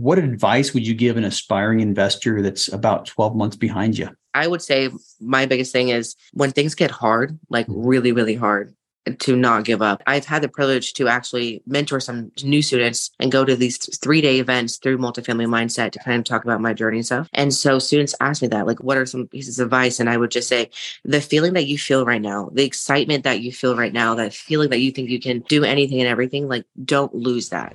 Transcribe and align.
what 0.00 0.18
advice 0.18 0.72
would 0.74 0.86
you 0.86 0.94
give 0.94 1.16
an 1.16 1.24
aspiring 1.24 1.80
investor 1.80 2.42
that's 2.42 2.72
about 2.72 3.06
12 3.06 3.36
months 3.36 3.56
behind 3.56 3.98
you? 3.98 4.10
I 4.34 4.46
would 4.46 4.62
say 4.62 4.90
my 5.20 5.46
biggest 5.46 5.72
thing 5.72 5.88
is 5.88 6.14
when 6.32 6.52
things 6.52 6.74
get 6.74 6.90
hard, 6.90 7.38
like 7.48 7.66
mm-hmm. 7.66 7.86
really, 7.86 8.12
really 8.12 8.34
hard, 8.34 8.74
to 9.20 9.36
not 9.36 9.64
give 9.64 9.80
up. 9.80 10.02
I've 10.06 10.24
had 10.24 10.42
the 10.42 10.48
privilege 10.48 10.92
to 10.94 11.08
actually 11.08 11.62
mentor 11.66 12.00
some 12.00 12.30
new 12.42 12.62
students 12.62 13.10
and 13.18 13.32
go 13.32 13.44
to 13.44 13.56
these 13.56 13.78
three 13.98 14.20
day 14.20 14.38
events 14.38 14.76
through 14.76 14.98
multifamily 14.98 15.46
mindset 15.46 15.92
to 15.92 15.98
kind 16.00 16.18
of 16.18 16.24
talk 16.24 16.44
about 16.44 16.60
my 16.60 16.72
journey 16.72 16.98
and 16.98 17.06
stuff. 17.06 17.28
And 17.32 17.52
so 17.54 17.78
students 17.78 18.14
ask 18.20 18.42
me 18.42 18.48
that, 18.48 18.66
like, 18.66 18.82
what 18.82 18.96
are 18.96 19.06
some 19.06 19.26
pieces 19.26 19.58
of 19.58 19.66
advice? 19.66 19.98
And 19.98 20.10
I 20.10 20.16
would 20.16 20.30
just 20.30 20.48
say 20.48 20.70
the 21.04 21.20
feeling 21.20 21.54
that 21.54 21.66
you 21.66 21.78
feel 21.78 22.04
right 22.04 22.22
now, 22.22 22.50
the 22.52 22.64
excitement 22.64 23.24
that 23.24 23.40
you 23.40 23.52
feel 23.52 23.76
right 23.76 23.92
now, 23.92 24.14
that 24.14 24.34
feeling 24.34 24.70
that 24.70 24.80
you 24.80 24.90
think 24.90 25.08
you 25.08 25.20
can 25.20 25.40
do 25.48 25.64
anything 25.64 26.00
and 26.00 26.08
everything, 26.08 26.48
like, 26.48 26.64
don't 26.84 27.14
lose 27.14 27.48
that. 27.48 27.74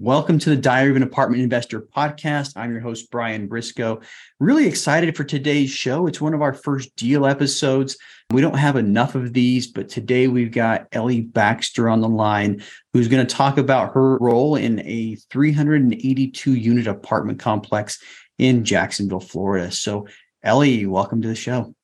Welcome 0.00 0.38
to 0.38 0.48
the 0.48 0.56
Diary 0.56 0.88
of 0.88 0.96
an 0.96 1.02
Apartment 1.02 1.42
Investor 1.42 1.82
podcast. 1.82 2.54
I'm 2.56 2.72
your 2.72 2.80
host, 2.80 3.10
Brian 3.10 3.46
Briscoe. 3.46 4.00
Really 4.40 4.66
excited 4.66 5.14
for 5.14 5.22
today's 5.22 5.70
show. 5.70 6.06
It's 6.06 6.20
one 6.20 6.32
of 6.32 6.40
our 6.40 6.54
first 6.54 6.96
deal 6.96 7.26
episodes. 7.26 7.98
We 8.30 8.40
don't 8.40 8.56
have 8.56 8.76
enough 8.76 9.14
of 9.14 9.34
these, 9.34 9.66
but 9.66 9.90
today 9.90 10.28
we've 10.28 10.50
got 10.50 10.88
Ellie 10.92 11.20
Baxter 11.20 11.90
on 11.90 12.00
the 12.00 12.08
line, 12.08 12.62
who's 12.94 13.06
going 13.06 13.24
to 13.24 13.34
talk 13.34 13.58
about 13.58 13.92
her 13.92 14.16
role 14.16 14.56
in 14.56 14.80
a 14.80 15.16
382 15.30 16.54
unit 16.54 16.86
apartment 16.86 17.38
complex 17.38 18.02
in 18.38 18.64
Jacksonville, 18.64 19.20
Florida. 19.20 19.70
So, 19.70 20.08
Ellie, 20.42 20.86
welcome 20.86 21.20
to 21.20 21.28
the 21.28 21.34
show. 21.34 21.74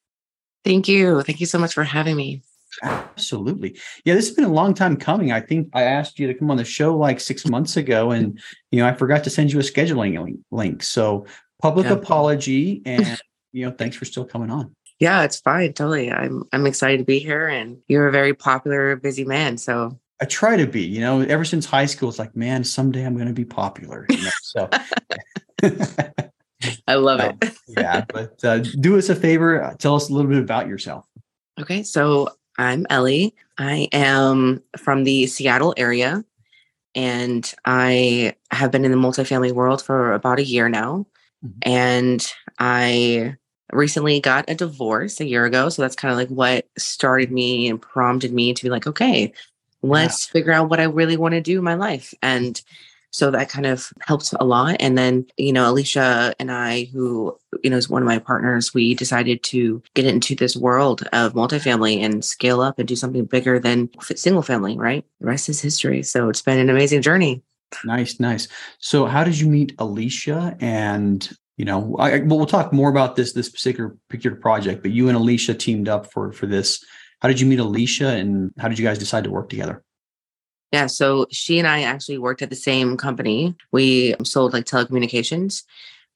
Thank 0.64 0.88
you. 0.88 1.20
Thank 1.22 1.40
you 1.40 1.46
so 1.46 1.58
much 1.58 1.74
for 1.74 1.84
having 1.84 2.16
me. 2.16 2.42
Absolutely. 2.82 3.78
Yeah, 4.04 4.14
this 4.14 4.28
has 4.28 4.36
been 4.36 4.44
a 4.44 4.52
long 4.52 4.74
time 4.74 4.96
coming. 4.96 5.32
I 5.32 5.40
think 5.40 5.68
I 5.74 5.82
asked 5.82 6.18
you 6.18 6.26
to 6.26 6.34
come 6.34 6.50
on 6.50 6.56
the 6.56 6.64
show 6.64 6.96
like 6.96 7.20
six 7.20 7.46
months 7.46 7.76
ago, 7.76 8.10
and 8.10 8.40
you 8.70 8.80
know, 8.80 8.86
I 8.86 8.94
forgot 8.94 9.24
to 9.24 9.30
send 9.30 9.52
you 9.52 9.58
a 9.58 9.62
scheduling 9.62 10.38
link. 10.50 10.82
So 10.82 11.26
public 11.60 11.86
yeah. 11.86 11.92
apology 11.92 12.82
and 12.84 13.20
you 13.52 13.66
know, 13.66 13.72
thanks 13.72 13.96
for 13.96 14.04
still 14.04 14.24
coming 14.24 14.50
on. 14.50 14.74
Yeah, 15.00 15.22
it's 15.22 15.40
fine. 15.40 15.72
Totally. 15.72 16.10
I'm 16.10 16.44
I'm 16.52 16.66
excited 16.66 16.98
to 16.98 17.04
be 17.04 17.18
here 17.18 17.46
and 17.46 17.78
you're 17.88 18.08
a 18.08 18.12
very 18.12 18.34
popular, 18.34 18.96
busy 18.96 19.24
man. 19.24 19.56
So 19.58 19.98
I 20.20 20.24
try 20.24 20.56
to 20.56 20.66
be, 20.66 20.82
you 20.82 21.00
know, 21.00 21.20
ever 21.20 21.44
since 21.44 21.64
high 21.64 21.86
school, 21.86 22.08
it's 22.08 22.18
like, 22.18 22.34
man, 22.34 22.64
someday 22.64 23.04
I'm 23.04 23.16
gonna 23.16 23.32
be 23.32 23.44
popular. 23.44 24.06
You 24.10 24.22
know? 24.22 24.30
So 24.42 24.68
I 26.88 26.94
love 26.94 27.20
it. 27.20 27.54
yeah, 27.68 28.04
but 28.08 28.44
uh, 28.44 28.58
do 28.58 28.98
us 28.98 29.08
a 29.08 29.14
favor. 29.14 29.74
Tell 29.78 29.94
us 29.94 30.10
a 30.10 30.12
little 30.12 30.30
bit 30.30 30.40
about 30.40 30.66
yourself. 30.66 31.06
Okay, 31.60 31.82
so 31.82 32.28
I'm 32.58 32.86
Ellie. 32.90 33.34
I 33.56 33.88
am 33.92 34.62
from 34.76 35.04
the 35.04 35.26
Seattle 35.26 35.74
area 35.76 36.24
and 36.94 37.50
I 37.64 38.34
have 38.50 38.72
been 38.72 38.84
in 38.84 38.90
the 38.90 38.96
multifamily 38.96 39.52
world 39.52 39.80
for 39.80 40.12
about 40.12 40.40
a 40.40 40.44
year 40.44 40.68
now. 40.68 41.06
Mm-hmm. 41.44 41.58
And 41.62 42.32
I 42.58 43.36
recently 43.72 44.20
got 44.20 44.46
a 44.48 44.54
divorce 44.56 45.20
a 45.20 45.26
year 45.26 45.44
ago. 45.44 45.68
So 45.68 45.82
that's 45.82 45.94
kind 45.94 46.10
of 46.10 46.18
like 46.18 46.28
what 46.28 46.66
started 46.76 47.30
me 47.30 47.68
and 47.68 47.80
prompted 47.80 48.32
me 48.32 48.52
to 48.52 48.62
be 48.62 48.70
like, 48.70 48.88
okay, 48.88 49.32
let's 49.82 50.26
yeah. 50.26 50.32
figure 50.32 50.52
out 50.52 50.68
what 50.68 50.80
I 50.80 50.84
really 50.84 51.16
want 51.16 51.32
to 51.32 51.40
do 51.40 51.58
in 51.58 51.64
my 51.64 51.74
life. 51.74 52.12
And 52.22 52.60
so 53.10 53.30
that 53.30 53.48
kind 53.48 53.66
of 53.66 53.90
helped 54.00 54.32
a 54.38 54.44
lot. 54.44 54.76
And 54.80 54.96
then, 54.96 55.26
you 55.36 55.52
know, 55.52 55.70
Alicia 55.70 56.34
and 56.38 56.52
I, 56.52 56.84
who, 56.92 57.36
you 57.62 57.70
know, 57.70 57.76
is 57.76 57.88
one 57.88 58.02
of 58.02 58.06
my 58.06 58.18
partners, 58.18 58.74
we 58.74 58.94
decided 58.94 59.42
to 59.44 59.82
get 59.94 60.04
into 60.04 60.34
this 60.34 60.56
world 60.56 61.02
of 61.12 61.32
multifamily 61.32 62.00
and 62.00 62.24
scale 62.24 62.60
up 62.60 62.78
and 62.78 62.86
do 62.86 62.96
something 62.96 63.24
bigger 63.24 63.58
than 63.58 63.88
single 64.14 64.42
family, 64.42 64.76
right? 64.76 65.04
The 65.20 65.26
rest 65.26 65.48
is 65.48 65.60
history. 65.60 66.02
So 66.02 66.28
it's 66.28 66.42
been 66.42 66.58
an 66.58 66.70
amazing 66.70 67.02
journey. 67.02 67.42
Nice, 67.84 68.18
nice. 68.18 68.48
So 68.78 69.06
how 69.06 69.24
did 69.24 69.38
you 69.38 69.48
meet 69.48 69.74
Alicia 69.78 70.56
and 70.60 71.28
you 71.58 71.64
know, 71.64 71.96
I, 71.98 72.20
well, 72.20 72.38
we'll 72.38 72.46
talk 72.46 72.72
more 72.72 72.88
about 72.88 73.16
this 73.16 73.32
this 73.32 73.48
particular 73.48 73.96
particular 74.08 74.36
project, 74.36 74.80
but 74.80 74.92
you 74.92 75.08
and 75.08 75.16
Alicia 75.16 75.54
teamed 75.54 75.88
up 75.88 76.10
for 76.12 76.32
for 76.32 76.46
this. 76.46 76.82
How 77.20 77.26
did 77.26 77.40
you 77.40 77.48
meet 77.48 77.58
Alicia, 77.58 78.10
and 78.10 78.52
how 78.58 78.68
did 78.68 78.78
you 78.78 78.84
guys 78.86 78.96
decide 78.96 79.24
to 79.24 79.30
work 79.32 79.48
together? 79.48 79.82
Yeah. 80.72 80.86
So 80.86 81.26
she 81.30 81.58
and 81.58 81.66
I 81.66 81.82
actually 81.82 82.18
worked 82.18 82.42
at 82.42 82.50
the 82.50 82.56
same 82.56 82.96
company. 82.96 83.54
We 83.72 84.14
sold 84.24 84.52
like 84.52 84.64
telecommunications 84.64 85.64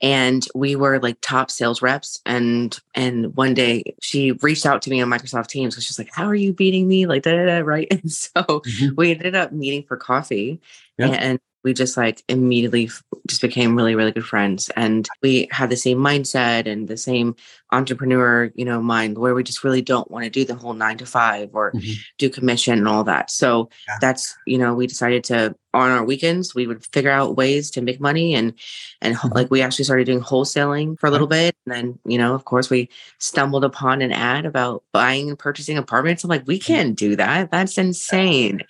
and 0.03 0.47
we 0.55 0.75
were 0.75 0.99
like 0.99 1.17
top 1.23 1.51
sales 1.51 1.81
reps 1.81 2.21
and 2.27 2.79
and 2.95 3.35
one 3.37 3.55
day 3.55 3.95
she 4.03 4.33
reached 4.43 4.67
out 4.67 4.83
to 4.83 4.91
me 4.91 5.01
on 5.01 5.09
microsoft 5.09 5.47
teams 5.47 5.75
because 5.75 5.85
she's 5.85 5.99
like 5.99 6.11
how 6.13 6.27
are 6.27 6.35
you 6.35 6.53
beating 6.53 6.89
me 6.89 7.07
like 7.07 7.23
da, 7.23 7.37
da, 7.37 7.47
da, 7.47 7.59
right 7.59 7.87
and 7.91 8.13
so 8.13 8.31
mm-hmm. 8.33 8.95
we 8.97 9.13
ended 9.13 9.35
up 9.35 9.53
meeting 9.53 9.85
for 9.85 9.97
coffee 9.97 10.61
yeah. 10.99 11.07
and 11.07 11.39
we 11.65 11.73
just 11.73 11.97
like 11.97 12.23
immediately 12.29 12.91
just 13.27 13.41
became 13.41 13.77
really 13.77 13.95
really 13.95 14.13
good 14.13 14.25
friends 14.25 14.71
and 14.77 15.09
we 15.23 15.49
had 15.51 15.71
the 15.71 15.77
same 15.77 15.99
mindset 15.99 16.67
and 16.67 16.89
the 16.89 16.97
same 16.97 17.35
entrepreneur 17.71 18.51
you 18.55 18.65
know 18.65 18.83
mind 18.83 19.19
where 19.19 19.35
we 19.35 19.43
just 19.43 19.65
really 19.65 19.83
don't 19.83 20.11
want 20.11 20.25
to 20.25 20.31
do 20.31 20.45
the 20.45 20.55
whole 20.55 20.75
9 20.75 20.99
to 20.99 21.07
5 21.07 21.51
or 21.53 21.73
mm-hmm. 21.73 21.93
do 22.19 22.29
commission 22.29 22.79
and 22.79 22.89
all 22.89 23.05
that 23.05 23.31
so 23.31 23.69
yeah. 23.89 23.97
that's 24.01 24.37
you 24.47 24.59
know 24.59 24.75
we 24.75 24.87
decided 24.87 25.25
to 25.25 25.55
on 25.75 25.91
our 25.91 26.05
weekends 26.05 26.55
we 26.55 26.67
would 26.67 26.85
figure 26.93 27.11
out 27.11 27.37
ways 27.37 27.71
to 27.71 27.81
make 27.81 28.01
money 28.01 28.35
and 28.35 28.53
and 29.01 29.17
mm-hmm. 29.17 29.35
like 29.35 29.51
we 29.51 29.63
actually 29.63 29.85
started 29.85 30.05
doing 30.05 30.21
wholesaling 30.21 30.99
for 30.99 31.07
a 31.07 31.11
little 31.11 31.27
bit 31.27 31.57
and 31.67 31.75
then 31.75 31.99
you 32.05 32.19
know 32.19 32.35
of 32.35 32.45
course 32.45 32.69
we 32.69 32.89
stumbled 33.19 33.65
upon 33.65 34.03
an 34.03 34.13
ad 34.13 34.45
about 34.45 34.85
buying 34.93 35.29
and 35.29 35.39
purchasing 35.39 35.79
apartments 35.79 36.25
i'm 36.25 36.31
like 36.31 36.47
we 36.47 36.59
mm-hmm. 36.59 36.73
can't 36.73 36.97
do 36.97 37.17
that 37.17 37.51
that's 37.51 37.79
insane 37.79 38.63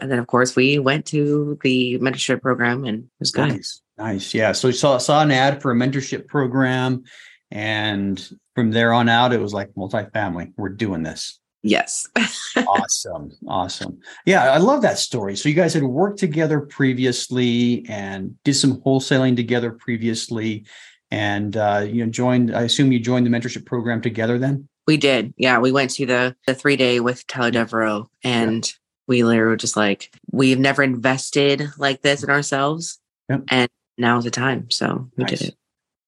and 0.00 0.10
then, 0.10 0.18
of 0.18 0.26
course, 0.26 0.56
we 0.56 0.78
went 0.78 1.06
to 1.06 1.58
the 1.62 1.98
mentorship 1.98 2.42
program 2.42 2.84
and 2.84 3.04
it 3.04 3.10
was 3.18 3.30
good. 3.30 3.48
Nice. 3.48 3.80
Nice. 3.98 4.34
Yeah. 4.34 4.52
So 4.52 4.68
we 4.68 4.72
saw, 4.72 4.98
saw 4.98 5.22
an 5.22 5.30
ad 5.30 5.62
for 5.62 5.70
a 5.72 5.74
mentorship 5.74 6.26
program. 6.26 7.04
And 7.50 8.22
from 8.54 8.72
there 8.72 8.92
on 8.92 9.08
out, 9.08 9.32
it 9.32 9.40
was 9.40 9.54
like 9.54 9.72
multifamily. 9.74 10.52
We're 10.56 10.70
doing 10.70 11.02
this. 11.02 11.38
Yes. 11.62 12.06
awesome. 12.56 13.32
Awesome. 13.48 13.98
Yeah, 14.24 14.52
I 14.52 14.58
love 14.58 14.82
that 14.82 14.98
story. 14.98 15.36
So 15.36 15.48
you 15.48 15.54
guys 15.54 15.74
had 15.74 15.82
worked 15.82 16.18
together 16.18 16.60
previously 16.60 17.84
and 17.88 18.36
did 18.44 18.54
some 18.54 18.80
wholesaling 18.82 19.34
together 19.34 19.72
previously. 19.72 20.64
And 21.10 21.56
uh, 21.56 21.84
you 21.88 22.04
know, 22.04 22.10
joined, 22.10 22.54
I 22.54 22.62
assume 22.62 22.92
you 22.92 23.00
joined 23.00 23.26
the 23.26 23.30
mentorship 23.30 23.66
program 23.66 24.00
together 24.00 24.38
then? 24.38 24.68
We 24.86 24.96
did. 24.96 25.34
Yeah. 25.36 25.58
We 25.58 25.72
went 25.72 25.90
to 25.92 26.06
the 26.06 26.36
the 26.46 26.54
three 26.54 26.76
day 26.76 27.00
with 27.00 27.26
Tyler 27.26 27.50
Deveraux 27.50 28.06
and 28.22 28.72
we 29.06 29.22
were 29.22 29.56
just 29.56 29.76
like, 29.76 30.12
we've 30.30 30.58
never 30.58 30.82
invested 30.82 31.68
like 31.78 32.02
this 32.02 32.22
in 32.22 32.30
ourselves. 32.30 32.98
Yep. 33.28 33.44
And 33.48 33.68
now's 33.98 34.24
the 34.24 34.30
time. 34.30 34.70
So 34.70 35.08
we 35.16 35.24
nice. 35.24 35.38
did 35.38 35.48
it. 35.48 35.54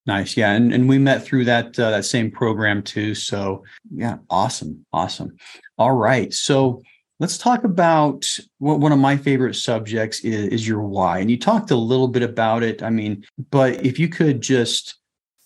Nice. 0.07 0.37
Yeah. 0.37 0.53
And, 0.53 0.73
and 0.73 0.89
we 0.89 0.99
met 0.99 1.25
through 1.25 1.45
that, 1.45 1.79
uh, 1.79 1.91
that 1.91 2.05
same 2.05 2.31
program 2.31 2.83
too. 2.83 3.15
So 3.15 3.63
yeah, 3.95 4.19
awesome. 4.31 4.87
Awesome. 4.93 5.37
All 5.77 5.93
right. 5.93 6.33
So 6.33 6.83
let's 7.21 7.37
talk 7.37 7.65
about 7.65 8.27
what 8.59 8.81
one 8.81 8.93
of 8.93 8.99
my 8.99 9.17
favorite 9.17 9.55
subjects 9.55 10.21
is, 10.21 10.49
is 10.49 10.69
your 10.69 10.83
why. 10.83 11.19
And 11.19 11.31
you 11.31 11.39
talked 11.39 11.71
a 11.71 11.77
little 11.77 12.09
bit 12.09 12.23
about 12.23 12.63
it. 12.63 12.83
I 12.83 12.91
mean, 12.91 13.25
but 13.51 13.85
if 13.85 13.99
you 13.99 14.09
could 14.09 14.41
just 14.41 14.97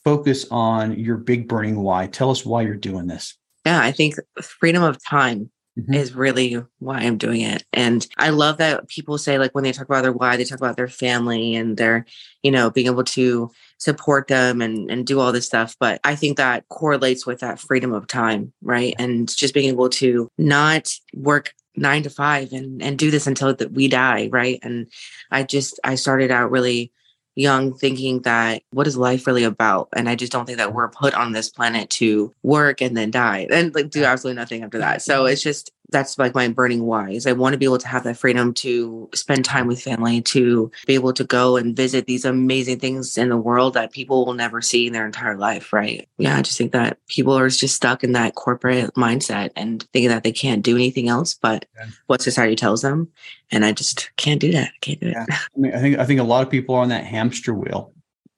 focus 0.05 0.46
on 0.50 0.98
your 0.98 1.16
big 1.16 1.48
burning 1.48 1.81
why, 1.81 2.06
tell 2.06 2.31
us 2.31 2.46
why 2.46 2.62
you're 2.62 2.75
doing 2.76 3.06
this. 3.06 3.37
Yeah, 3.66 3.81
I 3.81 3.93
think 3.93 4.16
freedom 4.40 4.82
of 4.82 4.98
time 5.05 5.50
Mm-hmm. 5.78 5.94
is 5.94 6.14
really 6.14 6.62
why 6.80 6.98
I'm 6.98 7.16
doing 7.16 7.40
it. 7.40 7.64
And 7.72 8.06
I 8.19 8.28
love 8.28 8.58
that 8.58 8.88
people 8.88 9.16
say, 9.16 9.38
like, 9.38 9.54
when 9.54 9.64
they 9.64 9.72
talk 9.72 9.86
about 9.86 10.02
their 10.02 10.12
why, 10.12 10.36
they 10.36 10.44
talk 10.44 10.58
about 10.58 10.76
their 10.76 10.86
family 10.86 11.54
and 11.54 11.78
their, 11.78 12.04
you 12.42 12.50
know, 12.50 12.70
being 12.70 12.88
able 12.88 13.04
to 13.04 13.50
support 13.78 14.28
them 14.28 14.60
and, 14.60 14.90
and 14.90 15.06
do 15.06 15.19
all 15.19 15.32
this 15.32 15.46
stuff. 15.46 15.74
But 15.80 15.98
I 16.04 16.14
think 16.14 16.36
that 16.36 16.69
correlates 16.69 17.24
with 17.24 17.40
that 17.40 17.58
freedom 17.58 17.94
of 17.94 18.06
time, 18.06 18.52
right? 18.60 18.94
And 18.98 19.34
just 19.34 19.54
being 19.54 19.70
able 19.70 19.88
to 19.88 20.28
not 20.36 20.92
work 21.14 21.54
nine 21.74 22.02
to 22.02 22.10
five 22.10 22.52
and, 22.52 22.82
and 22.82 22.98
do 22.98 23.10
this 23.10 23.26
until 23.26 23.54
that 23.54 23.72
we 23.72 23.88
die, 23.88 24.28
right? 24.30 24.58
And 24.62 24.92
I 25.30 25.42
just, 25.42 25.80
I 25.84 25.94
started 25.94 26.30
out 26.30 26.50
really 26.50 26.92
young 27.34 27.75
thinking 27.75 28.20
that 28.23 28.62
what 28.70 28.87
is 28.87 28.96
life 28.96 29.26
really 29.26 29.44
about? 29.44 29.88
And 29.94 30.08
I 30.08 30.14
just 30.14 30.32
don't 30.32 30.46
think 30.46 30.58
that 30.58 30.75
we're 30.75 30.88
put 30.88 31.14
on 31.14 31.32
this 31.32 31.49
planet 31.49 31.90
to 31.90 32.34
work 32.43 32.81
and 32.81 32.96
then 32.96 33.11
die 33.11 33.46
and 33.50 33.75
like 33.75 33.90
do 33.90 34.05
absolutely 34.05 34.40
nothing 34.40 34.62
after 34.62 34.79
that. 34.79 35.02
So 35.02 35.23
mm-hmm. 35.23 35.32
it's 35.32 35.43
just 35.43 35.73
that's 35.93 36.19
like 36.19 36.35
my 36.35 36.49
burning 36.49 36.85
why 36.85 37.11
is 37.11 37.27
I 37.27 37.33
want 37.33 37.53
to 37.53 37.59
be 37.59 37.65
able 37.65 37.79
to 37.79 37.89
have 37.89 38.05
that 38.05 38.17
freedom 38.17 38.53
to 38.55 39.09
spend 39.15 39.44
time 39.44 39.67
with 39.67 39.83
family, 39.83 40.21
to 40.23 40.71
be 40.87 40.94
able 40.94 41.12
to 41.12 41.25
go 41.25 41.56
and 41.56 41.77
visit 41.77 42.06
these 42.06 42.25
amazing 42.25 42.81
things 42.81 43.17
in 43.17 43.29
the 43.29 43.37
world 43.37 43.75
that 43.75 43.93
people 43.93 44.27
will 44.27 44.35
never 44.35 44.61
see 44.61 44.87
in 44.87 44.93
their 44.93 45.06
entire 45.06 45.37
life. 45.37 45.73
Right. 45.73 46.09
Yeah. 46.19 46.37
I 46.37 46.43
just 46.43 46.59
think 46.59 46.73
that 46.73 46.99
people 47.06 47.37
are 47.37 47.49
just 47.49 47.77
stuck 47.77 48.03
in 48.03 48.12
that 48.12 48.35
corporate 48.35 48.94
mindset 48.94 49.50
and 49.55 49.83
thinking 49.93 50.09
that 50.09 50.25
they 50.25 50.33
can't 50.33 50.62
do 50.62 50.75
anything 50.75 51.09
else 51.09 51.35
but 51.35 51.67
yeah. 51.77 51.87
what 52.06 52.23
society 52.23 52.56
tells 52.56 52.83
them. 52.83 53.09
And 53.50 53.65
I 53.65 53.73
just 53.73 54.11
can't 54.17 54.41
do 54.41 54.53
that. 54.53 54.69
I 54.69 54.79
can't 54.81 55.00
do 55.00 55.11
yeah. 55.11 55.25
it. 55.29 55.35
I 55.35 55.59
mean, 55.59 55.75
I 55.75 55.81
think 55.81 55.99
I 55.99 56.05
think 56.06 56.21
a 56.21 56.25
lot 56.25 56.43
of 56.43 56.50
people 56.50 56.75
are 56.75 56.83
on 56.83 56.89
that 56.89 57.05
hamster 57.05 57.55
wheel 57.55 57.93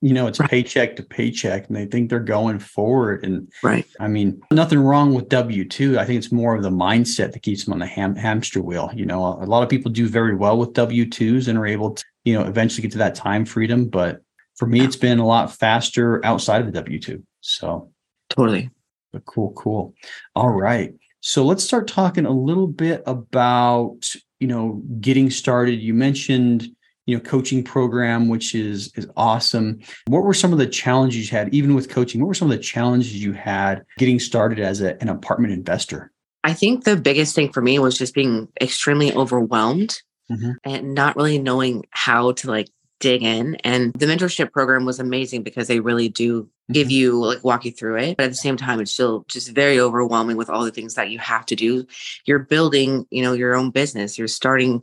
you 0.05 0.13
know 0.13 0.27
it's 0.27 0.39
right. 0.39 0.51
paycheck 0.51 0.97
to 0.97 1.03
paycheck 1.03 1.67
and 1.67 1.77
they 1.77 1.87
think 1.87 2.11
they're 2.11 2.21
going 2.21 2.59
forward 2.59 3.25
and 3.25 3.51
right. 3.63 3.87
I 3.99 4.09
mean 4.09 4.41
nothing 4.51 4.79
wrong 4.79 5.15
with 5.15 5.29
w2 5.29 5.99
i 5.99 6.05
think 6.05 6.19
it's 6.19 6.33
more 6.33 6.55
of 6.55 6.63
the 6.63 6.71
mindset 6.71 7.33
that 7.33 7.43
keeps 7.43 7.65
them 7.65 7.73
on 7.73 7.79
the 7.79 7.87
ham- 7.87 8.17
hamster 8.17 8.61
wheel 8.61 8.91
you 8.95 9.07
know? 9.07 9.25
A 9.25 9.47
lot 9.47 9.63
of 9.63 9.69
people 9.69 9.91
do 9.91 10.07
very 10.09 10.35
well 10.35 10.59
with 10.59 10.75
w2s 10.75 11.49
and 11.49 11.59
are 11.59 11.67
able 11.67 11.93
to 11.93 12.05
you 12.25 12.35
know 12.35 12.45
eventually 12.45 12.83
get 12.83 12.93
to 12.93 12.99
that 12.99 13.15
time 13.15 13.45
freedom 13.45 13.89
but 13.89 14.21
for 14.57 14.67
me 14.67 14.81
it's 14.81 14.97
been 14.97 15.19
a 15.19 15.27
lot 15.27 15.51
faster 15.51 16.25
outside 16.25 16.61
of 16.61 16.73
the 16.73 16.83
w2 16.83 17.23
so. 17.45 17.91
Totally. 18.31 18.71
But 19.13 19.27
cool 19.27 19.53
cool. 19.53 19.95
All 20.35 20.51
right. 20.51 20.93
So 21.21 21.45
let's 21.45 21.63
start 21.63 21.87
talking 21.87 22.27
a 22.27 22.31
little 22.31 22.67
bit 22.67 23.03
about 23.07 24.11
you 24.41 24.49
know 24.49 24.83
getting 25.01 25.31
started. 25.31 25.81
You 25.81 25.95
mentioned 25.95 26.67
you 27.07 27.17
know 27.17 27.23
coaching 27.23 27.63
program 27.63 28.29
which 28.29 28.55
is 28.55 28.93
is 28.97 29.07
awesome. 29.17 29.81
What 30.07 30.25
were 30.25 30.35
some 30.35 30.53
of 30.53 30.59
the 30.59 30.67
challenges 30.67 31.31
you 31.31 31.37
had 31.37 31.53
even 31.55 31.75
with 31.75 31.89
coaching 31.89 32.21
what 32.21 32.29
were 32.29 32.35
some 32.35 32.51
of 32.51 32.57
the 32.57 32.63
challenges 32.63 33.15
you 33.15 33.33
had 33.33 33.85
getting 33.99 34.19
started 34.19 34.59
as 34.59 34.81
a, 34.81 35.01
an 35.03 35.09
apartment 35.09 35.53
investor? 35.53 36.11
I 36.45 36.53
think 36.53 36.85
the 36.85 36.97
biggest 36.97 37.35
thing 37.35 37.53
for 37.53 37.63
me 37.63 37.79
was 37.79 37.97
just 37.97 38.15
being 38.15 38.49
extremely 38.61 39.13
overwhelmed 39.15 40.03
mm-hmm. 40.31 40.53
and 40.63 40.95
not 40.95 41.17
really 41.17 41.39
knowing 41.39 41.87
how 41.91 42.33
to 42.33 42.51
like 42.51 42.69
dig 43.01 43.23
in. 43.23 43.57
And 43.65 43.93
the 43.95 44.07
mentorship 44.07 44.53
program 44.53 44.85
was 44.85 45.01
amazing 45.01 45.43
because 45.43 45.69
they 45.69 45.81
really 45.81 46.09
do 46.09 46.49
give 46.73 46.89
mm-hmm. 46.89 46.93
you 46.93 47.25
like 47.25 47.45
walk 47.45 47.65
you 47.65 47.71
through 47.71 47.97
it. 47.97 48.17
But 48.17 48.25
at 48.25 48.31
the 48.31 48.37
same 48.37 48.57
time 48.57 48.81
it's 48.81 48.93
still 48.93 49.25
just 49.29 49.51
very 49.51 49.81
overwhelming 49.81 50.37
with 50.37 50.51
all 50.51 50.65
the 50.65 50.71
things 50.71 50.95
that 50.95 51.11
you 51.11 51.19
have 51.19 51.47
to 51.47 51.57
do. 51.57 51.87
You're 52.27 52.41
building 52.41 53.07
you 53.11 53.23
know 53.23 53.33
your 53.33 53.55
own 53.55 53.71
business. 53.71 54.19
You're 54.19 54.29
starting 54.29 54.83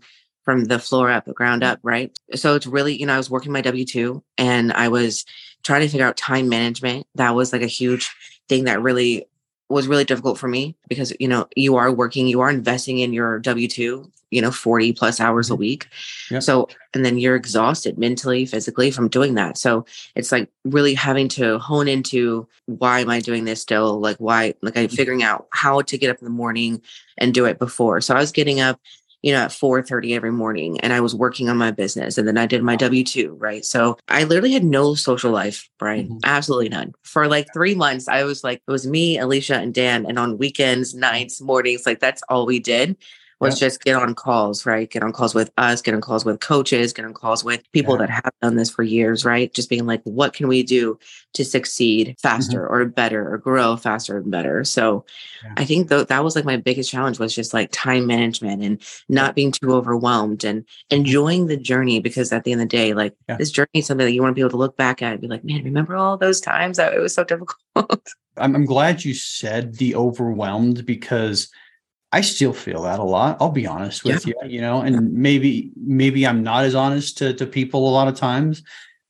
from 0.51 0.65
the 0.65 0.79
floor 0.79 1.09
up, 1.09 1.23
the 1.25 1.33
ground 1.33 1.63
up, 1.63 1.79
right? 1.81 2.11
So 2.35 2.55
it's 2.55 2.67
really, 2.67 2.99
you 2.99 3.05
know, 3.05 3.13
I 3.13 3.17
was 3.17 3.29
working 3.29 3.53
my 3.53 3.61
W 3.61 3.85
2 3.85 4.21
and 4.37 4.73
I 4.73 4.89
was 4.89 5.25
trying 5.63 5.81
to 5.81 5.87
figure 5.87 6.05
out 6.05 6.17
time 6.17 6.49
management. 6.49 7.07
That 7.15 7.35
was 7.35 7.53
like 7.53 7.61
a 7.61 7.67
huge 7.67 8.11
thing 8.49 8.65
that 8.65 8.81
really 8.81 9.25
was 9.69 9.87
really 9.87 10.03
difficult 10.03 10.37
for 10.37 10.49
me 10.49 10.75
because, 10.89 11.13
you 11.21 11.29
know, 11.29 11.47
you 11.55 11.77
are 11.77 11.89
working, 11.89 12.27
you 12.27 12.41
are 12.41 12.49
investing 12.49 12.99
in 12.99 13.13
your 13.13 13.39
W 13.39 13.69
2, 13.69 14.11
you 14.31 14.41
know, 14.41 14.51
40 14.51 14.91
plus 14.91 15.21
hours 15.21 15.49
a 15.49 15.53
mm-hmm. 15.53 15.61
week. 15.61 15.87
Yep. 16.29 16.43
So, 16.43 16.67
and 16.93 17.05
then 17.05 17.17
you're 17.17 17.37
exhausted 17.37 17.97
mentally, 17.97 18.45
physically 18.45 18.91
from 18.91 19.07
doing 19.07 19.35
that. 19.35 19.57
So 19.57 19.85
it's 20.15 20.33
like 20.33 20.49
really 20.65 20.93
having 20.93 21.29
to 21.29 21.59
hone 21.59 21.87
into 21.87 22.45
why 22.65 22.99
am 22.99 23.09
I 23.09 23.21
doing 23.21 23.45
this 23.45 23.61
still? 23.61 24.01
Like, 24.01 24.17
why, 24.17 24.55
like, 24.61 24.75
I'm 24.75 24.87
mm-hmm. 24.87 24.95
figuring 24.95 25.23
out 25.23 25.47
how 25.51 25.81
to 25.81 25.97
get 25.97 26.09
up 26.09 26.19
in 26.19 26.25
the 26.25 26.31
morning 26.31 26.81
and 27.17 27.33
do 27.33 27.45
it 27.45 27.57
before. 27.57 28.01
So 28.01 28.13
I 28.13 28.19
was 28.19 28.33
getting 28.33 28.59
up 28.59 28.81
you 29.21 29.31
know, 29.31 29.39
at 29.39 29.51
4:30 29.51 30.15
every 30.15 30.31
morning 30.31 30.79
and 30.81 30.93
I 30.93 30.99
was 30.99 31.13
working 31.15 31.49
on 31.49 31.57
my 31.57 31.71
business 31.71 32.17
and 32.17 32.27
then 32.27 32.37
I 32.37 32.45
did 32.45 32.63
my 32.63 32.75
W 32.75 33.03
2, 33.03 33.35
right? 33.35 33.63
So 33.63 33.97
I 34.07 34.23
literally 34.23 34.53
had 34.53 34.63
no 34.63 34.95
social 34.95 35.31
life, 35.31 35.69
Brian, 35.77 36.07
mm-hmm. 36.07 36.17
absolutely 36.23 36.69
none. 36.69 36.93
For 37.03 37.27
like 37.27 37.47
three 37.53 37.75
months, 37.75 38.07
I 38.07 38.23
was 38.23 38.43
like, 38.43 38.61
it 38.67 38.71
was 38.71 38.87
me, 38.87 39.17
Alicia, 39.17 39.55
and 39.55 39.73
Dan. 39.73 40.05
And 40.05 40.17
on 40.17 40.37
weekends, 40.37 40.95
nights, 40.95 41.41
mornings, 41.41 41.85
like 41.85 41.99
that's 41.99 42.23
all 42.29 42.45
we 42.45 42.59
did 42.59 42.97
was 43.41 43.59
yeah. 43.59 43.67
just 43.67 43.83
get 43.83 43.95
on 43.95 44.13
calls, 44.13 44.67
right? 44.67 44.89
Get 44.89 45.01
on 45.01 45.11
calls 45.11 45.33
with 45.33 45.51
us, 45.57 45.81
get 45.81 45.95
on 45.95 45.99
calls 45.99 46.23
with 46.23 46.39
coaches, 46.39 46.93
get 46.93 47.05
on 47.05 47.13
calls 47.13 47.43
with 47.43 47.69
people 47.71 47.95
yeah. 47.95 48.05
that 48.05 48.09
have 48.11 48.31
done 48.41 48.55
this 48.55 48.69
for 48.69 48.83
years, 48.83 49.25
right? 49.25 49.51
Just 49.51 49.67
being 49.67 49.87
like, 49.87 50.01
what 50.03 50.33
can 50.33 50.47
we 50.47 50.61
do 50.61 50.99
to 51.33 51.43
succeed 51.43 52.15
faster 52.21 52.61
mm-hmm. 52.61 52.73
or 52.73 52.85
better 52.85 53.33
or 53.33 53.39
grow 53.39 53.75
faster 53.75 54.17
and 54.17 54.29
better? 54.29 54.63
So 54.63 55.05
yeah. 55.43 55.53
I 55.57 55.65
think 55.65 55.89
th- 55.89 56.07
that 56.07 56.23
was 56.23 56.35
like 56.35 56.45
my 56.45 56.57
biggest 56.57 56.91
challenge 56.91 57.17
was 57.17 57.33
just 57.33 57.51
like 57.51 57.69
time 57.71 58.05
management 58.05 58.63
and 58.63 58.79
not 59.09 59.33
being 59.33 59.51
too 59.51 59.73
overwhelmed 59.73 60.43
and 60.43 60.63
enjoying 60.91 61.47
the 61.47 61.57
journey 61.57 61.99
because 61.99 62.31
at 62.31 62.43
the 62.43 62.51
end 62.51 62.61
of 62.61 62.69
the 62.69 62.77
day, 62.77 62.93
like 62.93 63.15
this 63.39 63.49
journey 63.49 63.69
is 63.73 63.87
something 63.87 64.05
that 64.05 64.13
you 64.13 64.21
want 64.21 64.31
to 64.31 64.35
be 64.35 64.41
able 64.41 64.51
to 64.51 64.57
look 64.57 64.77
back 64.77 65.01
at 65.01 65.13
and 65.13 65.21
be 65.21 65.27
like, 65.27 65.43
man, 65.43 65.63
remember 65.63 65.95
all 65.95 66.15
those 66.15 66.41
times 66.41 66.77
that 66.77 66.93
it 66.93 66.99
was 66.99 67.15
so 67.15 67.23
difficult. 67.31 68.07
I'm, 68.37 68.55
I'm 68.55 68.65
glad 68.65 69.03
you 69.03 69.15
said 69.15 69.77
the 69.77 69.95
overwhelmed 69.95 70.85
because 70.85 71.49
I 72.11 72.21
still 72.21 72.53
feel 72.53 72.83
that 72.83 72.99
a 72.99 73.03
lot. 73.03 73.37
I'll 73.39 73.51
be 73.51 73.67
honest 73.67 74.03
with 74.03 74.27
yeah. 74.27 74.33
you, 74.43 74.49
you 74.49 74.61
know, 74.61 74.81
and 74.81 75.13
maybe 75.13 75.71
maybe 75.75 76.27
I'm 76.27 76.43
not 76.43 76.65
as 76.65 76.75
honest 76.75 77.17
to 77.19 77.33
to 77.33 77.45
people 77.45 77.87
a 77.87 77.91
lot 77.91 78.07
of 78.07 78.15
times, 78.15 78.63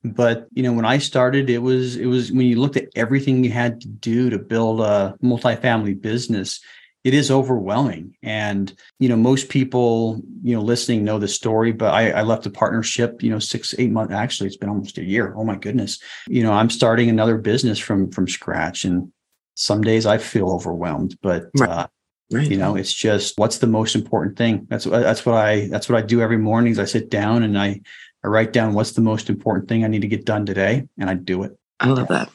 but 0.04 0.46
you 0.52 0.62
know, 0.62 0.72
when 0.72 0.84
I 0.84 0.98
started, 0.98 1.50
it 1.50 1.58
was 1.58 1.96
it 1.96 2.06
was 2.06 2.30
when 2.30 2.46
you 2.46 2.60
looked 2.60 2.76
at 2.76 2.88
everything 2.94 3.42
you 3.42 3.50
had 3.50 3.80
to 3.80 3.88
do 3.88 4.30
to 4.30 4.38
build 4.38 4.80
a 4.80 5.16
multifamily 5.22 6.00
business, 6.00 6.60
it 7.02 7.12
is 7.12 7.30
overwhelming. 7.30 8.16
And 8.22 8.72
you 9.00 9.08
know, 9.08 9.16
most 9.16 9.48
people 9.48 10.22
you 10.42 10.54
know 10.54 10.62
listening 10.62 11.04
know 11.04 11.18
the 11.18 11.28
story, 11.28 11.72
but 11.72 11.92
I, 11.92 12.10
I 12.10 12.22
left 12.22 12.46
a 12.46 12.50
partnership, 12.50 13.22
you 13.22 13.30
know, 13.30 13.40
six 13.40 13.74
eight 13.78 13.90
months. 13.90 14.14
Actually, 14.14 14.46
it's 14.46 14.56
been 14.56 14.68
almost 14.68 14.98
a 14.98 15.04
year. 15.04 15.34
Oh 15.36 15.44
my 15.44 15.56
goodness, 15.56 16.00
you 16.28 16.44
know, 16.44 16.52
I'm 16.52 16.70
starting 16.70 17.08
another 17.08 17.36
business 17.36 17.80
from 17.80 18.12
from 18.12 18.28
scratch, 18.28 18.84
and 18.84 19.12
some 19.54 19.82
days 19.82 20.06
I 20.06 20.18
feel 20.18 20.50
overwhelmed, 20.50 21.18
but. 21.20 21.46
Right. 21.58 21.68
Uh, 21.68 21.86
Right. 22.32 22.50
You 22.50 22.56
know, 22.56 22.76
it's 22.76 22.92
just 22.92 23.38
what's 23.38 23.58
the 23.58 23.66
most 23.66 23.94
important 23.94 24.36
thing. 24.36 24.66
That's 24.68 24.86
uh, 24.86 25.00
that's 25.00 25.26
what 25.26 25.36
I 25.36 25.68
that's 25.68 25.88
what 25.88 25.98
I 25.98 26.06
do 26.06 26.20
every 26.20 26.38
morning. 26.38 26.72
Is 26.72 26.78
I 26.78 26.84
sit 26.84 27.10
down 27.10 27.42
and 27.42 27.58
I 27.58 27.80
I 28.24 28.28
write 28.28 28.52
down 28.52 28.74
what's 28.74 28.92
the 28.92 29.00
most 29.00 29.28
important 29.28 29.68
thing 29.68 29.84
I 29.84 29.88
need 29.88 30.02
to 30.02 30.08
get 30.08 30.24
done 30.24 30.46
today, 30.46 30.86
and 30.98 31.10
I 31.10 31.14
do 31.14 31.42
it. 31.42 31.58
I 31.80 31.88
love 31.88 32.08
that. 32.08 32.30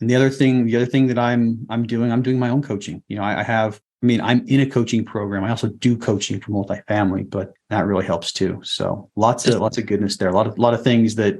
And 0.00 0.08
the 0.08 0.16
other 0.16 0.30
thing, 0.30 0.66
the 0.66 0.76
other 0.76 0.86
thing 0.86 1.06
that 1.08 1.18
I'm 1.18 1.66
I'm 1.70 1.84
doing, 1.84 2.12
I'm 2.12 2.22
doing 2.22 2.38
my 2.38 2.50
own 2.50 2.62
coaching. 2.62 3.02
You 3.08 3.16
know, 3.16 3.22
I, 3.22 3.40
I 3.40 3.42
have. 3.42 3.80
I 4.00 4.06
mean, 4.06 4.20
I'm 4.20 4.46
in 4.46 4.60
a 4.60 4.66
coaching 4.66 5.04
program. 5.04 5.42
I 5.42 5.50
also 5.50 5.66
do 5.66 5.96
coaching 5.96 6.40
for 6.40 6.52
multifamily, 6.52 7.28
but 7.28 7.52
that 7.68 7.84
really 7.84 8.06
helps 8.06 8.32
too. 8.32 8.60
So 8.62 9.10
lots 9.16 9.48
of 9.48 9.60
lots 9.60 9.76
of 9.76 9.86
goodness 9.86 10.16
there. 10.16 10.28
A 10.28 10.34
lot 10.34 10.46
of 10.46 10.56
a 10.56 10.60
lot 10.60 10.74
of 10.74 10.84
things 10.84 11.16
that 11.16 11.36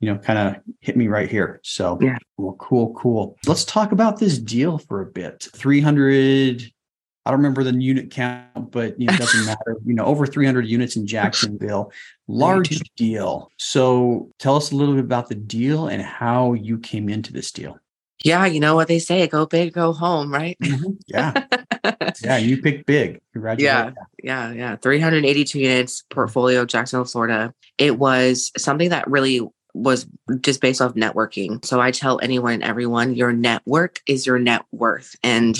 you 0.00 0.12
know 0.12 0.18
kind 0.18 0.38
of 0.38 0.62
hit 0.80 0.96
me 0.96 1.08
right 1.08 1.30
here. 1.30 1.60
So 1.62 1.98
yeah, 2.02 2.18
well, 2.36 2.56
cool, 2.58 2.92
cool. 2.94 3.38
Let's 3.46 3.64
talk 3.64 3.92
about 3.92 4.18
this 4.18 4.36
deal 4.38 4.76
for 4.76 5.00
a 5.00 5.06
bit. 5.06 5.48
300 5.54 6.70
I 7.24 7.30
don't 7.30 7.38
remember 7.38 7.62
the 7.62 7.74
unit 7.74 8.10
count, 8.10 8.72
but 8.72 9.00
you 9.00 9.06
know, 9.06 9.14
it 9.14 9.18
doesn't 9.20 9.46
matter. 9.46 9.76
You 9.84 9.94
know, 9.94 10.04
over 10.04 10.26
300 10.26 10.66
units 10.66 10.96
in 10.96 11.06
Jacksonville, 11.06 11.92
large 12.26 12.80
deal. 12.96 13.50
So 13.58 14.30
tell 14.38 14.56
us 14.56 14.72
a 14.72 14.76
little 14.76 14.94
bit 14.94 15.04
about 15.04 15.28
the 15.28 15.34
deal 15.34 15.86
and 15.86 16.02
how 16.02 16.54
you 16.54 16.78
came 16.78 17.08
into 17.08 17.32
this 17.32 17.52
deal. 17.52 17.78
Yeah, 18.24 18.46
you 18.46 18.60
know 18.60 18.76
what 18.76 18.88
they 18.88 19.00
say, 19.00 19.26
go 19.26 19.46
big, 19.46 19.72
go 19.72 19.92
home, 19.92 20.32
right? 20.32 20.56
Mm-hmm. 20.62 20.92
Yeah. 21.08 21.44
yeah, 22.22 22.36
you 22.36 22.62
picked 22.62 22.86
big. 22.86 23.20
Congratulations. 23.32 23.96
Yeah, 24.22 24.52
yeah, 24.52 24.70
yeah. 24.70 24.76
382 24.76 25.58
units 25.58 26.04
portfolio, 26.08 26.64
Jacksonville, 26.64 27.04
Florida. 27.04 27.52
It 27.78 27.98
was 27.98 28.52
something 28.56 28.90
that 28.90 29.10
really 29.10 29.40
was 29.74 30.06
just 30.40 30.60
based 30.60 30.80
off 30.80 30.94
networking. 30.94 31.64
So 31.64 31.80
I 31.80 31.90
tell 31.90 32.20
anyone 32.22 32.54
and 32.54 32.62
everyone 32.62 33.14
your 33.14 33.32
network 33.32 34.00
is 34.06 34.26
your 34.26 34.38
net 34.38 34.62
worth. 34.70 35.16
And, 35.22 35.58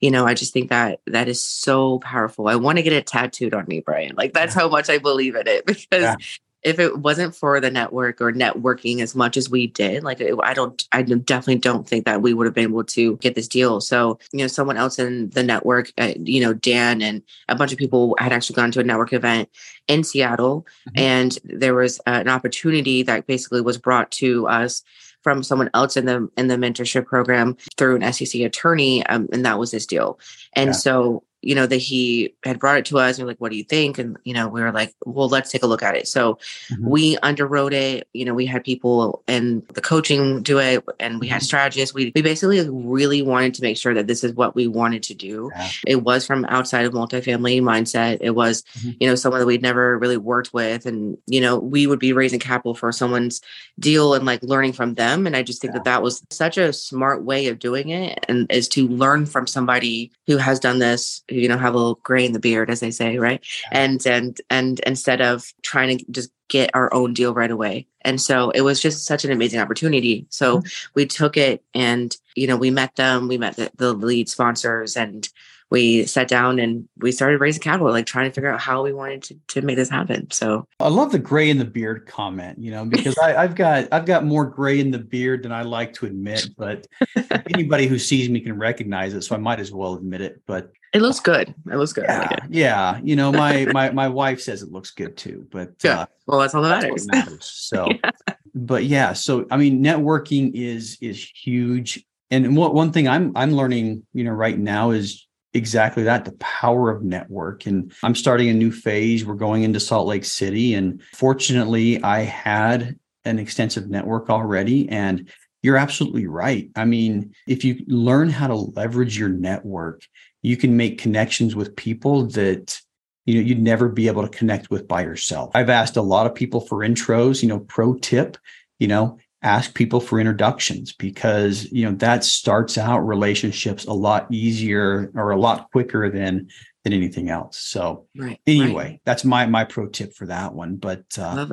you 0.00 0.10
know, 0.10 0.26
I 0.26 0.34
just 0.34 0.52
think 0.52 0.70
that 0.70 1.00
that 1.06 1.28
is 1.28 1.42
so 1.42 1.98
powerful. 2.00 2.48
I 2.48 2.56
want 2.56 2.78
to 2.78 2.82
get 2.82 2.92
it 2.92 3.06
tattooed 3.06 3.54
on 3.54 3.64
me, 3.66 3.80
Brian. 3.80 4.16
Like 4.16 4.32
that's 4.32 4.54
how 4.54 4.68
much 4.68 4.90
I 4.90 4.98
believe 4.98 5.34
in 5.34 5.46
it 5.46 5.64
because 5.66 6.02
yeah 6.02 6.16
if 6.64 6.78
it 6.78 6.98
wasn't 6.98 7.34
for 7.34 7.60
the 7.60 7.70
network 7.70 8.20
or 8.20 8.32
networking 8.32 9.00
as 9.00 9.14
much 9.14 9.36
as 9.36 9.50
we 9.50 9.66
did, 9.66 10.02
like 10.02 10.22
I 10.42 10.54
don't, 10.54 10.82
I 10.92 11.02
definitely 11.02 11.58
don't 11.58 11.86
think 11.86 12.06
that 12.06 12.22
we 12.22 12.32
would 12.32 12.46
have 12.46 12.54
been 12.54 12.70
able 12.70 12.84
to 12.84 13.16
get 13.18 13.34
this 13.34 13.48
deal. 13.48 13.80
So, 13.80 14.18
you 14.32 14.40
know, 14.40 14.46
someone 14.46 14.78
else 14.78 14.98
in 14.98 15.30
the 15.30 15.42
network, 15.42 15.92
uh, 15.98 16.14
you 16.16 16.40
know, 16.40 16.54
Dan 16.54 17.02
and 17.02 17.22
a 17.48 17.54
bunch 17.54 17.72
of 17.72 17.78
people 17.78 18.16
had 18.18 18.32
actually 18.32 18.56
gone 18.56 18.72
to 18.72 18.80
a 18.80 18.84
network 18.84 19.12
event 19.12 19.48
in 19.86 20.02
Seattle, 20.02 20.66
mm-hmm. 20.88 20.98
and 20.98 21.38
there 21.44 21.74
was 21.74 22.00
uh, 22.00 22.20
an 22.20 22.28
opportunity 22.28 23.02
that 23.02 23.26
basically 23.26 23.60
was 23.60 23.76
brought 23.76 24.10
to 24.12 24.46
us 24.48 24.82
from 25.22 25.42
someone 25.42 25.70
else 25.74 25.96
in 25.96 26.06
the 26.06 26.28
in 26.36 26.48
the 26.48 26.56
mentorship 26.56 27.06
program 27.06 27.56
through 27.76 27.96
an 27.96 28.12
SEC 28.12 28.40
attorney, 28.42 29.04
um, 29.06 29.28
and 29.32 29.44
that 29.44 29.58
was 29.58 29.70
this 29.70 29.86
deal. 29.86 30.18
And 30.54 30.68
yeah. 30.68 30.72
so 30.72 31.24
you 31.44 31.54
know, 31.54 31.66
that 31.66 31.76
he 31.76 32.34
had 32.42 32.58
brought 32.58 32.78
it 32.78 32.84
to 32.86 32.98
us 32.98 33.18
and 33.18 33.24
we 33.24 33.28
are 33.28 33.32
like, 33.32 33.40
what 33.40 33.50
do 33.50 33.56
you 33.56 33.64
think? 33.64 33.98
And, 33.98 34.16
you 34.24 34.32
know, 34.34 34.48
we 34.48 34.60
were 34.60 34.72
like, 34.72 34.94
well, 35.04 35.28
let's 35.28 35.50
take 35.50 35.62
a 35.62 35.66
look 35.66 35.82
at 35.82 35.96
it. 35.96 36.08
So 36.08 36.38
mm-hmm. 36.70 36.88
we 36.88 37.16
underwrote 37.18 37.72
it. 37.72 38.08
You 38.12 38.24
know, 38.24 38.34
we 38.34 38.46
had 38.46 38.64
people 38.64 39.22
and 39.28 39.66
the 39.68 39.80
coaching 39.80 40.42
do 40.42 40.58
it 40.58 40.84
and 40.98 41.20
we 41.20 41.28
had 41.28 41.40
mm-hmm. 41.40 41.44
strategists. 41.44 41.94
We, 41.94 42.12
we 42.14 42.22
basically 42.22 42.68
really 42.68 43.22
wanted 43.22 43.54
to 43.54 43.62
make 43.62 43.76
sure 43.76 43.94
that 43.94 44.06
this 44.06 44.24
is 44.24 44.32
what 44.32 44.54
we 44.54 44.66
wanted 44.66 45.02
to 45.04 45.14
do. 45.14 45.50
Yeah. 45.54 45.68
It 45.86 45.96
was 46.02 46.26
from 46.26 46.44
outside 46.46 46.86
of 46.86 46.92
multifamily 46.92 47.60
mindset. 47.60 48.18
It 48.20 48.30
was, 48.30 48.62
mm-hmm. 48.78 48.92
you 49.00 49.08
know, 49.08 49.14
someone 49.14 49.40
that 49.40 49.46
we'd 49.46 49.62
never 49.62 49.98
really 49.98 50.16
worked 50.16 50.54
with. 50.54 50.86
And, 50.86 51.18
you 51.26 51.40
know, 51.40 51.58
we 51.58 51.86
would 51.86 51.98
be 51.98 52.12
raising 52.12 52.40
capital 52.40 52.74
for 52.74 52.90
someone's 52.92 53.40
deal 53.78 54.14
and 54.14 54.24
like 54.24 54.42
learning 54.42 54.72
from 54.72 54.94
them. 54.94 55.26
And 55.26 55.36
I 55.36 55.42
just 55.42 55.60
think 55.60 55.72
yeah. 55.72 55.78
that 55.78 55.84
that 55.84 56.02
was 56.02 56.24
such 56.30 56.58
a 56.58 56.72
smart 56.72 57.24
way 57.24 57.48
of 57.48 57.58
doing 57.58 57.90
it 57.90 58.24
and 58.28 58.50
is 58.50 58.68
to 58.68 58.88
learn 58.88 59.26
from 59.26 59.46
somebody 59.46 60.10
who 60.26 60.36
has 60.36 60.60
done 60.60 60.78
this, 60.78 61.22
you 61.34 61.48
know, 61.48 61.58
have 61.58 61.74
a 61.74 61.76
little 61.76 62.00
gray 62.02 62.24
in 62.24 62.32
the 62.32 62.40
beard, 62.40 62.70
as 62.70 62.80
they 62.80 62.90
say, 62.90 63.18
right? 63.18 63.44
And 63.72 64.04
and 64.06 64.40
and 64.50 64.80
instead 64.80 65.20
of 65.20 65.52
trying 65.62 65.98
to 65.98 66.04
just 66.10 66.30
get 66.48 66.70
our 66.74 66.92
own 66.92 67.14
deal 67.14 67.34
right 67.34 67.50
away. 67.50 67.86
And 68.02 68.20
so 68.20 68.50
it 68.50 68.60
was 68.60 68.80
just 68.80 69.06
such 69.06 69.24
an 69.24 69.32
amazing 69.32 69.60
opportunity. 69.60 70.26
So 70.28 70.58
mm-hmm. 70.58 70.68
we 70.94 71.06
took 71.06 71.36
it 71.36 71.64
and, 71.74 72.14
you 72.34 72.46
know, 72.46 72.56
we 72.56 72.70
met 72.70 72.96
them, 72.96 73.28
we 73.28 73.38
met 73.38 73.56
the, 73.56 73.70
the 73.76 73.94
lead 73.94 74.28
sponsors 74.28 74.96
and 74.96 75.28
we 75.74 76.06
sat 76.06 76.28
down 76.28 76.60
and 76.60 76.88
we 76.98 77.10
started 77.10 77.40
raising 77.40 77.60
capital, 77.60 77.90
like 77.90 78.06
trying 78.06 78.30
to 78.30 78.32
figure 78.32 78.48
out 78.48 78.60
how 78.60 78.84
we 78.84 78.92
wanted 78.92 79.24
to, 79.24 79.34
to 79.48 79.60
make 79.60 79.74
this 79.74 79.90
happen. 79.90 80.30
So 80.30 80.68
I 80.78 80.86
love 80.86 81.10
the 81.10 81.18
gray 81.18 81.50
in 81.50 81.58
the 81.58 81.64
beard 81.64 82.06
comment, 82.06 82.60
you 82.60 82.70
know, 82.70 82.84
because 82.84 83.18
I, 83.18 83.32
have 83.32 83.56
got 83.56 83.88
I've 83.90 84.06
got 84.06 84.24
more 84.24 84.44
gray 84.44 84.78
in 84.78 84.92
the 84.92 85.00
beard 85.00 85.42
than 85.42 85.50
I 85.50 85.62
like 85.62 85.92
to 85.94 86.06
admit, 86.06 86.50
but 86.56 86.86
anybody 87.52 87.88
who 87.88 87.98
sees 87.98 88.28
me 88.28 88.38
can 88.38 88.56
recognize 88.56 89.14
it. 89.14 89.22
So 89.22 89.34
I 89.34 89.38
might 89.38 89.58
as 89.58 89.72
well 89.72 89.94
admit 89.94 90.20
it. 90.20 90.42
But 90.46 90.70
it 90.92 91.02
looks 91.02 91.18
good. 91.18 91.52
It 91.68 91.74
looks 91.74 91.92
good. 91.92 92.04
Yeah, 92.04 92.28
like 92.30 92.42
yeah. 92.50 93.00
You 93.02 93.16
know, 93.16 93.32
my 93.32 93.64
my 93.72 93.90
my 93.90 94.06
wife 94.06 94.40
says 94.40 94.62
it 94.62 94.70
looks 94.70 94.92
good 94.92 95.16
too. 95.16 95.44
But 95.50 95.72
yeah, 95.82 96.02
uh, 96.02 96.06
well, 96.26 96.38
that's 96.38 96.54
all 96.54 96.62
that 96.62 96.82
matters. 96.82 97.08
matters. 97.08 97.50
So, 97.50 97.88
yeah. 98.04 98.34
but 98.54 98.84
yeah. 98.84 99.12
So 99.12 99.44
I 99.50 99.56
mean, 99.56 99.82
networking 99.82 100.52
is 100.54 100.98
is 101.00 101.28
huge. 101.34 102.04
And 102.30 102.56
what 102.56 102.74
one 102.74 102.92
thing 102.92 103.08
I'm 103.08 103.36
I'm 103.36 103.50
learning, 103.54 104.06
you 104.12 104.22
know, 104.22 104.30
right 104.30 104.56
now 104.56 104.92
is 104.92 105.23
exactly 105.54 106.02
that 106.02 106.24
the 106.24 106.32
power 106.32 106.90
of 106.90 107.04
network 107.04 107.64
and 107.64 107.92
i'm 108.02 108.14
starting 108.14 108.48
a 108.48 108.54
new 108.54 108.72
phase. 108.72 109.24
We're 109.24 109.34
going 109.34 109.62
into 109.62 109.80
salt 109.80 110.08
lake 110.08 110.24
city 110.24 110.74
and 110.74 111.00
fortunately 111.14 112.02
i 112.02 112.20
had 112.20 112.98
an 113.24 113.38
extensive 113.38 113.88
network 113.88 114.28
already 114.28 114.88
and 114.88 115.30
you're 115.62 115.78
absolutely 115.78 116.26
right. 116.26 116.68
I 116.76 116.84
mean 116.84 117.32
if 117.46 117.64
you 117.64 117.82
learn 117.86 118.28
how 118.28 118.48
to 118.48 118.54
leverage 118.54 119.18
your 119.18 119.30
network 119.30 120.02
you 120.42 120.58
can 120.58 120.76
make 120.76 120.98
connections 120.98 121.56
with 121.56 121.74
people 121.76 122.26
that 122.26 122.78
you 123.24 123.34
know 123.36 123.40
you'd 123.40 123.62
never 123.62 123.88
be 123.88 124.08
able 124.08 124.22
to 124.22 124.36
connect 124.36 124.70
with 124.70 124.86
by 124.86 125.02
yourself. 125.02 125.52
I've 125.54 125.70
asked 125.70 125.96
a 125.96 126.02
lot 126.02 126.26
of 126.26 126.34
people 126.34 126.60
for 126.60 126.78
intros 126.78 127.42
you 127.42 127.48
know 127.48 127.60
pro 127.60 127.94
tip 127.94 128.36
you 128.78 128.88
know 128.88 129.18
ask 129.44 129.74
people 129.74 130.00
for 130.00 130.18
introductions 130.18 130.92
because 130.92 131.70
you 131.70 131.84
know 131.84 131.94
that 131.96 132.24
starts 132.24 132.78
out 132.78 133.00
relationships 133.00 133.84
a 133.84 133.92
lot 133.92 134.26
easier 134.32 135.12
or 135.14 135.30
a 135.30 135.38
lot 135.38 135.70
quicker 135.70 136.10
than 136.10 136.48
than 136.82 136.92
anything 136.94 137.28
else 137.28 137.58
so 137.58 138.06
right 138.16 138.40
anyway 138.46 138.84
right. 138.84 139.00
that's 139.04 139.24
my 139.24 139.44
my 139.46 139.62
pro 139.62 139.86
tip 139.86 140.14
for 140.14 140.26
that 140.26 140.52
one 140.54 140.76
but 140.76 141.04
uh, 141.18 141.46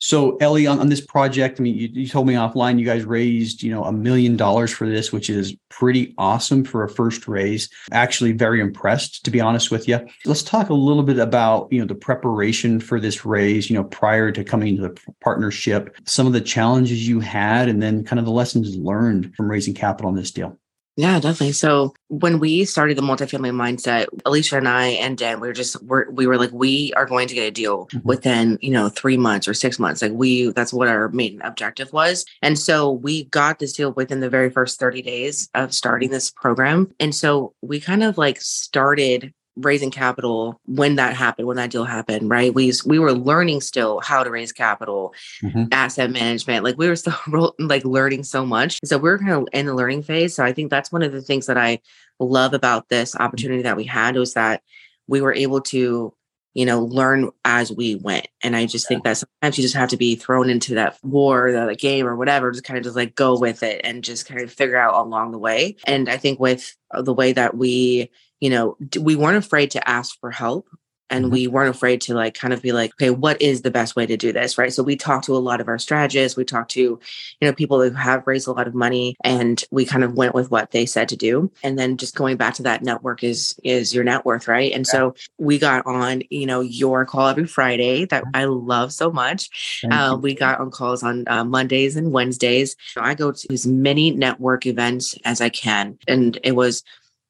so 0.00 0.36
Ellie, 0.36 0.66
on, 0.66 0.78
on 0.78 0.88
this 0.88 1.00
project, 1.00 1.58
I 1.58 1.62
mean, 1.62 1.74
you, 1.74 1.88
you, 1.92 2.08
told 2.08 2.26
me 2.26 2.34
offline 2.34 2.78
you 2.78 2.86
guys 2.86 3.04
raised, 3.04 3.62
you 3.62 3.70
know, 3.70 3.84
a 3.84 3.92
million 3.92 4.36
dollars 4.36 4.70
for 4.70 4.88
this, 4.88 5.12
which 5.12 5.28
is 5.28 5.56
pretty 5.70 6.14
awesome 6.18 6.64
for 6.64 6.84
a 6.84 6.88
first 6.88 7.26
raise. 7.26 7.68
Actually, 7.90 8.32
very 8.32 8.60
impressed, 8.60 9.24
to 9.24 9.30
be 9.30 9.40
honest 9.40 9.70
with 9.70 9.88
you. 9.88 9.98
Let's 10.24 10.44
talk 10.44 10.68
a 10.68 10.74
little 10.74 11.02
bit 11.02 11.18
about, 11.18 11.72
you 11.72 11.80
know, 11.80 11.86
the 11.86 11.96
preparation 11.96 12.78
for 12.78 13.00
this 13.00 13.24
raise, 13.24 13.68
you 13.68 13.76
know, 13.76 13.84
prior 13.84 14.30
to 14.30 14.44
coming 14.44 14.68
into 14.68 14.82
the 14.82 15.00
partnership, 15.20 15.96
some 16.04 16.26
of 16.26 16.32
the 16.32 16.40
challenges 16.40 17.08
you 17.08 17.18
had, 17.18 17.68
and 17.68 17.82
then 17.82 18.04
kind 18.04 18.20
of 18.20 18.24
the 18.24 18.32
lessons 18.32 18.76
learned 18.76 19.34
from 19.34 19.50
raising 19.50 19.74
capital 19.74 20.08
on 20.08 20.16
this 20.16 20.30
deal. 20.30 20.56
Yeah, 20.98 21.20
definitely. 21.20 21.52
So 21.52 21.94
when 22.08 22.40
we 22.40 22.64
started 22.64 22.98
the 22.98 23.02
multifamily 23.02 23.52
mindset, 23.52 24.08
Alicia 24.26 24.56
and 24.56 24.68
I 24.68 24.86
and 24.86 25.16
Dan, 25.16 25.38
we 25.38 25.46
were 25.46 25.54
just 25.54 25.80
we're, 25.84 26.10
we 26.10 26.26
were 26.26 26.36
like, 26.36 26.50
we 26.50 26.92
are 26.94 27.06
going 27.06 27.28
to 27.28 27.36
get 27.36 27.46
a 27.46 27.52
deal 27.52 27.86
mm-hmm. 27.86 28.00
within 28.02 28.58
you 28.62 28.72
know 28.72 28.88
three 28.88 29.16
months 29.16 29.46
or 29.46 29.54
six 29.54 29.78
months. 29.78 30.02
Like 30.02 30.10
we, 30.10 30.50
that's 30.50 30.72
what 30.72 30.88
our 30.88 31.08
main 31.10 31.40
objective 31.42 31.92
was. 31.92 32.24
And 32.42 32.58
so 32.58 32.90
we 32.90 33.26
got 33.26 33.60
this 33.60 33.74
deal 33.74 33.92
within 33.92 34.18
the 34.18 34.28
very 34.28 34.50
first 34.50 34.80
thirty 34.80 35.00
days 35.00 35.48
of 35.54 35.72
starting 35.72 36.10
this 36.10 36.32
program. 36.32 36.92
And 36.98 37.14
so 37.14 37.54
we 37.62 37.78
kind 37.78 38.02
of 38.02 38.18
like 38.18 38.40
started 38.40 39.32
raising 39.60 39.90
capital 39.90 40.60
when 40.66 40.96
that 40.96 41.14
happened, 41.14 41.48
when 41.48 41.56
that 41.56 41.70
deal 41.70 41.84
happened, 41.84 42.30
right? 42.30 42.54
We 42.54 42.72
we 42.86 42.98
were 42.98 43.12
learning 43.12 43.60
still 43.60 44.00
how 44.00 44.22
to 44.22 44.30
raise 44.30 44.52
capital, 44.52 45.14
mm-hmm. 45.42 45.64
asset 45.72 46.10
management. 46.10 46.64
Like 46.64 46.78
we 46.78 46.88
were 46.88 46.96
still 46.96 47.54
like 47.58 47.84
learning 47.84 48.24
so 48.24 48.44
much. 48.46 48.78
So 48.84 48.98
we 48.98 49.10
are 49.10 49.18
kind 49.18 49.32
of 49.32 49.48
in 49.52 49.66
the 49.66 49.74
learning 49.74 50.02
phase. 50.02 50.34
So 50.34 50.44
I 50.44 50.52
think 50.52 50.70
that's 50.70 50.92
one 50.92 51.02
of 51.02 51.12
the 51.12 51.22
things 51.22 51.46
that 51.46 51.58
I 51.58 51.80
love 52.20 52.54
about 52.54 52.88
this 52.88 53.14
opportunity 53.16 53.62
that 53.62 53.76
we 53.76 53.84
had 53.84 54.16
was 54.16 54.34
that 54.34 54.62
we 55.06 55.20
were 55.20 55.34
able 55.34 55.60
to 55.62 56.14
you 56.54 56.66
know 56.66 56.80
learn 56.84 57.30
as 57.44 57.70
we 57.70 57.94
went 57.94 58.26
and 58.42 58.56
i 58.56 58.66
just 58.66 58.88
think 58.88 59.04
that 59.04 59.16
sometimes 59.16 59.56
you 59.56 59.62
just 59.62 59.76
have 59.76 59.90
to 59.90 59.96
be 59.96 60.16
thrown 60.16 60.50
into 60.50 60.74
that 60.74 60.98
war 61.04 61.52
the 61.52 61.76
game 61.76 62.06
or 62.06 62.16
whatever 62.16 62.50
just 62.50 62.64
kind 62.64 62.78
of 62.78 62.84
just 62.84 62.96
like 62.96 63.14
go 63.14 63.38
with 63.38 63.62
it 63.62 63.80
and 63.84 64.02
just 64.02 64.26
kind 64.26 64.40
of 64.40 64.52
figure 64.52 64.76
out 64.76 64.94
along 64.94 65.30
the 65.30 65.38
way 65.38 65.76
and 65.86 66.08
i 66.08 66.16
think 66.16 66.40
with 66.40 66.76
the 67.00 67.12
way 67.14 67.32
that 67.32 67.56
we 67.56 68.10
you 68.40 68.50
know, 68.50 68.76
we 69.00 69.16
weren't 69.16 69.44
afraid 69.44 69.72
to 69.72 69.88
ask 69.88 70.18
for 70.20 70.30
help 70.30 70.68
and 71.10 71.26
mm-hmm. 71.26 71.32
we 71.32 71.46
weren't 71.46 71.74
afraid 71.74 72.00
to 72.02 72.14
like 72.14 72.34
kind 72.34 72.52
of 72.52 72.62
be 72.62 72.72
like 72.72 72.92
okay 72.94 73.10
what 73.10 73.40
is 73.40 73.62
the 73.62 73.70
best 73.70 73.96
way 73.96 74.06
to 74.06 74.16
do 74.16 74.32
this? 74.32 74.58
Right? 74.58 74.72
So 74.72 74.82
we 74.82 74.96
talked 74.96 75.26
to 75.26 75.36
a 75.36 75.38
lot 75.38 75.60
of 75.60 75.68
our 75.68 75.78
strategists 75.78 76.36
we 76.36 76.44
talked 76.44 76.72
to 76.72 76.80
you 76.80 76.98
know 77.42 77.52
people 77.52 77.80
who 77.80 77.90
have 77.90 78.26
raised 78.26 78.48
a 78.48 78.52
lot 78.52 78.66
of 78.66 78.74
money 78.74 79.16
and 79.24 79.62
we 79.70 79.84
kind 79.84 80.04
of 80.04 80.14
went 80.14 80.34
with 80.34 80.50
what 80.50 80.70
they 80.70 80.86
said 80.86 81.08
to 81.10 81.16
do. 81.16 81.50
And 81.62 81.78
then 81.78 81.96
just 81.96 82.14
going 82.14 82.36
back 82.36 82.54
to 82.54 82.62
that 82.64 82.82
network 82.82 83.24
is 83.24 83.58
is 83.64 83.94
your 83.94 84.04
net 84.04 84.24
worth 84.24 84.48
right? 84.48 84.72
And 84.72 84.86
yeah. 84.86 84.92
so 84.92 85.14
we 85.38 85.58
got 85.58 85.86
on 85.86 86.22
you 86.30 86.46
know 86.46 86.60
your 86.60 87.04
call 87.04 87.28
every 87.28 87.46
friday 87.46 88.04
that 88.06 88.24
i 88.34 88.44
love 88.44 88.92
so 88.92 89.10
much. 89.10 89.82
Uh, 89.90 90.16
we 90.20 90.34
got 90.34 90.60
on 90.60 90.70
calls 90.70 91.02
on 91.02 91.24
uh, 91.28 91.44
mondays 91.44 91.96
and 91.96 92.12
wednesdays. 92.12 92.76
So 92.88 93.00
i 93.00 93.14
go 93.14 93.32
to 93.32 93.52
as 93.52 93.66
many 93.66 94.10
network 94.10 94.66
events 94.66 95.16
as 95.24 95.40
i 95.40 95.48
can 95.48 95.98
and 96.06 96.38
it 96.42 96.52
was 96.52 96.82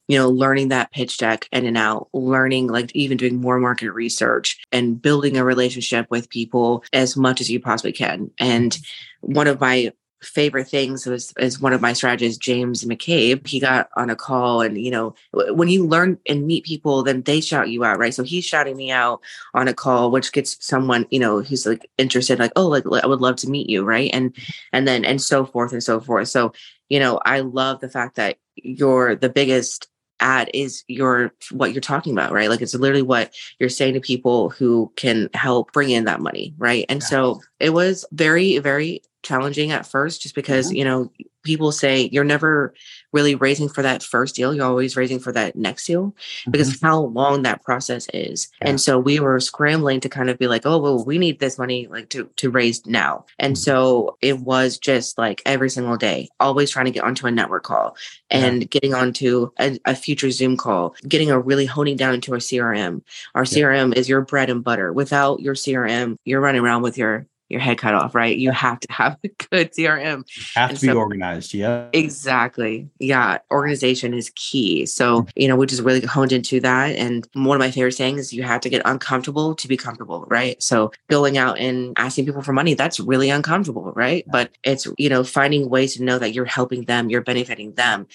you 0.09 0.19
know, 0.19 0.29
learning 0.29 0.69
that 0.69 0.91
pitch 0.91 1.19
deck 1.19 1.49
in 1.53 1.67
and 1.67 1.77
out, 1.77 2.09
learning 2.13 2.67
like 2.67 2.91
even 2.95 3.19
doing 3.19 3.41
more 3.41 3.61
market 3.61 3.93
research 3.93 4.59
and 4.73 5.01
building 5.01 5.37
a 5.37 5.45
relationship 5.45 6.07
with 6.11 6.31
people 6.31 6.83
as 6.93 7.17
much 7.17 7.41
as 7.41 7.51
you 7.51 7.61
possibly 7.61 7.93
can. 7.93 8.31
And 8.39 8.73
mm-hmm. 8.73 9.35
one 9.35 9.47
of 9.47 9.61
my 9.61 9.93
favorite 10.23 10.67
things 10.67 11.07
was 11.07 11.33
is 11.39 11.61
one 11.61 11.73
of 11.73 11.81
my 11.81 11.93
strategists 11.93 12.39
james 12.39 12.85
mccabe 12.85 13.47
he 13.47 13.61
got 13.61 13.89
on 13.97 14.11
a 14.11 14.17
call 14.17 14.61
and 14.61 14.77
you 14.77 14.91
know 14.91 15.15
when 15.33 15.69
you 15.69 15.87
learn 15.87 16.19
and 16.29 16.45
meet 16.45 16.65
people 16.65 17.05
then 17.05 17.23
they 17.23 17.41
shout 17.41 17.69
you 17.69 17.85
out 17.85 17.99
right? 17.99 18.13
So 18.13 18.25
he's 18.25 18.45
shouting 18.45 18.77
me 18.77 18.91
out 18.91 19.21
on 19.55 19.69
a 19.69 19.75
call 19.75 20.11
which 20.11 20.33
gets 20.33 20.57
someone 20.59 21.07
you 21.11 21.21
know 21.21 21.41
who's 21.41 21.67
like 21.67 21.89
interested 21.99 22.41
like 22.41 22.51
oh 22.57 22.67
like 22.67 22.85
i 22.87 23.07
would 23.07 23.21
love 23.21 23.37
to 23.37 23.49
meet 23.49 23.71
you 23.71 23.85
right? 23.85 24.11
And 24.13 24.35
mm-hmm. 24.35 24.53
and 24.73 24.89
then 24.89 25.05
and 25.05 25.23
so 25.23 25.47
forth 25.47 25.73
and 25.73 25.85
so 25.85 26.01
forth. 26.01 26.27
So 26.29 26.53
you 26.89 26.99
know 26.99 27.21
i 27.25 27.41
love 27.41 27.81
the 27.81 27.89
fact 27.89 28.17
that 28.17 28.39
you're 28.57 29.15
the 29.15 29.29
biggest 29.29 29.89
ad 30.21 30.51
is 30.55 30.85
your 30.89 31.33
what 31.53 31.73
you're 31.73 31.81
talking 31.81 32.13
about 32.13 32.33
right 32.33 32.49
like 32.49 32.61
it's 32.61 32.75
literally 32.75 33.03
what 33.03 33.33
you're 33.59 33.69
saying 33.69 33.95
to 33.95 34.01
people 34.01 34.51
who 34.51 34.93
can 34.97 35.29
help 35.35 35.73
bring 35.73 35.91
in 35.91 36.05
that 36.05 36.21
money 36.21 36.55
right 36.59 36.85
and 36.89 37.01
yeah. 37.01 37.07
so 37.07 37.41
it 37.61 37.71
was 37.71 38.05
very 38.13 38.59
very 38.59 39.03
challenging 39.23 39.73
at 39.73 39.87
first 39.87 40.23
just 40.23 40.35
because 40.35 40.69
mm-hmm. 40.69 40.77
you 40.77 40.85
know 40.85 41.11
people 41.43 41.73
say 41.73 42.09
you're 42.13 42.25
never 42.25 42.75
really 43.13 43.35
raising 43.35 43.69
for 43.69 43.83
that 43.83 44.03
first 44.03 44.37
deal 44.37 44.55
you're 44.55 44.65
always 44.65 44.97
raising 44.97 45.19
for 45.19 45.33
that 45.33 45.57
next 45.57 45.87
deal 45.87 46.09
mm-hmm. 46.09 46.51
because 46.51 46.81
how 46.81 47.01
long 47.01 47.43
that 47.43 47.63
process 47.65 48.07
is 48.15 48.49
yeah. 48.61 48.69
and 48.69 48.81
so 48.81 48.99
we 48.99 49.19
were 49.19 49.41
scrambling 49.41 49.99
to 49.99 50.09
kind 50.09 50.31
of 50.31 50.39
be 50.39 50.47
like 50.47 50.65
oh 50.67 50.79
well 50.79 51.05
we 51.05 51.19
need 51.19 51.41
this 51.41 51.59
money 51.59 51.87
like 51.89 52.09
to 52.09 52.29
to 52.37 52.51
raise 52.51 52.85
now 52.87 53.25
and 53.39 53.55
mm-hmm. 53.55 53.63
so 53.63 54.17
it 54.21 54.39
was 54.41 54.79
just 54.79 55.19
like 55.19 55.43
every 55.47 55.71
single 55.71 55.97
day 55.97 56.29
always 56.39 56.71
trying 56.71 56.87
to 56.87 56.91
get 56.93 57.05
onto 57.05 57.27
a 57.27 57.31
network 57.31 57.65
call 57.65 57.97
and 58.31 58.63
yeah. 58.63 58.69
getting 58.71 58.95
onto 58.95 59.51
a, 59.59 59.79
a, 59.85 59.97
future 59.97 60.31
zoom 60.31 60.57
call 60.57 60.95
getting 61.09 61.31
a 61.31 61.39
really 61.39 61.67
honing 61.67 61.97
down 61.97 62.15
into 62.15 62.33
our 62.33 62.39
crm 62.39 63.03
our 63.35 63.45
yeah. 63.45 63.65
crm 63.65 63.95
is 63.97 64.09
your 64.09 64.21
bread 64.21 64.49
and 64.49 64.63
butter 64.63 64.93
without 64.93 65.41
your 65.41 65.55
crm 65.55 66.17
you're 66.25 66.41
running 66.41 66.63
around 66.63 66.83
with 66.83 66.97
your 66.97 67.27
your 67.49 67.61
head 67.61 67.79
cut 67.79 67.95
off, 67.95 68.15
right? 68.15 68.37
You 68.37 68.51
have 68.51 68.81
to 68.81 68.93
have 68.93 69.19
a 69.25 69.29
good 69.29 69.73
CRM. 69.73 70.25
You 70.29 70.43
have 70.55 70.71
and 70.71 70.79
to 70.79 70.87
be 70.87 70.93
organized. 70.93 71.55
Yeah. 71.55 71.89
Exactly. 71.93 72.89
Yeah. 72.99 73.39
Organization 73.51 74.15
is 74.15 74.31
key. 74.35 74.87
So, 74.87 75.23
mm. 75.23 75.31
you 75.37 75.49
know, 75.49 75.57
we 75.57 75.67
just 75.67 75.83
really 75.83 76.01
honed 76.03 76.33
into 76.33 76.61
that. 76.61 76.97
And 76.97 77.27
one 77.33 77.57
of 77.57 77.61
my 77.61 77.71
favorite 77.71 77.93
sayings 77.93 78.21
is 78.21 78.33
you 78.33 78.43
have 78.43 78.61
to 78.63 78.69
get 78.69 78.83
uncomfortable 78.85 79.55
to 79.55 79.69
be 79.69 79.77
comfortable, 79.77 80.27
right? 80.29 80.63
So 80.63 80.93
going 81.09 81.39
out 81.39 81.59
and 81.59 81.95
asking 81.99 82.27
people 82.27 82.43
for 82.43 82.53
money, 82.53 82.75
that's 82.75 83.01
really 83.01 83.31
uncomfortable, 83.31 83.93
right? 83.95 84.25
But 84.31 84.51
it's, 84.63 84.87
you 84.99 85.09
know, 85.09 85.25
finding 85.25 85.69
ways 85.69 85.97
to 85.97 86.05
know 86.05 86.19
that 86.19 86.35
you're 86.35 86.45
helping 86.45 86.85
them, 86.85 87.11
you're 87.11 87.23
benefiting 87.23 87.75
them 87.75 88.07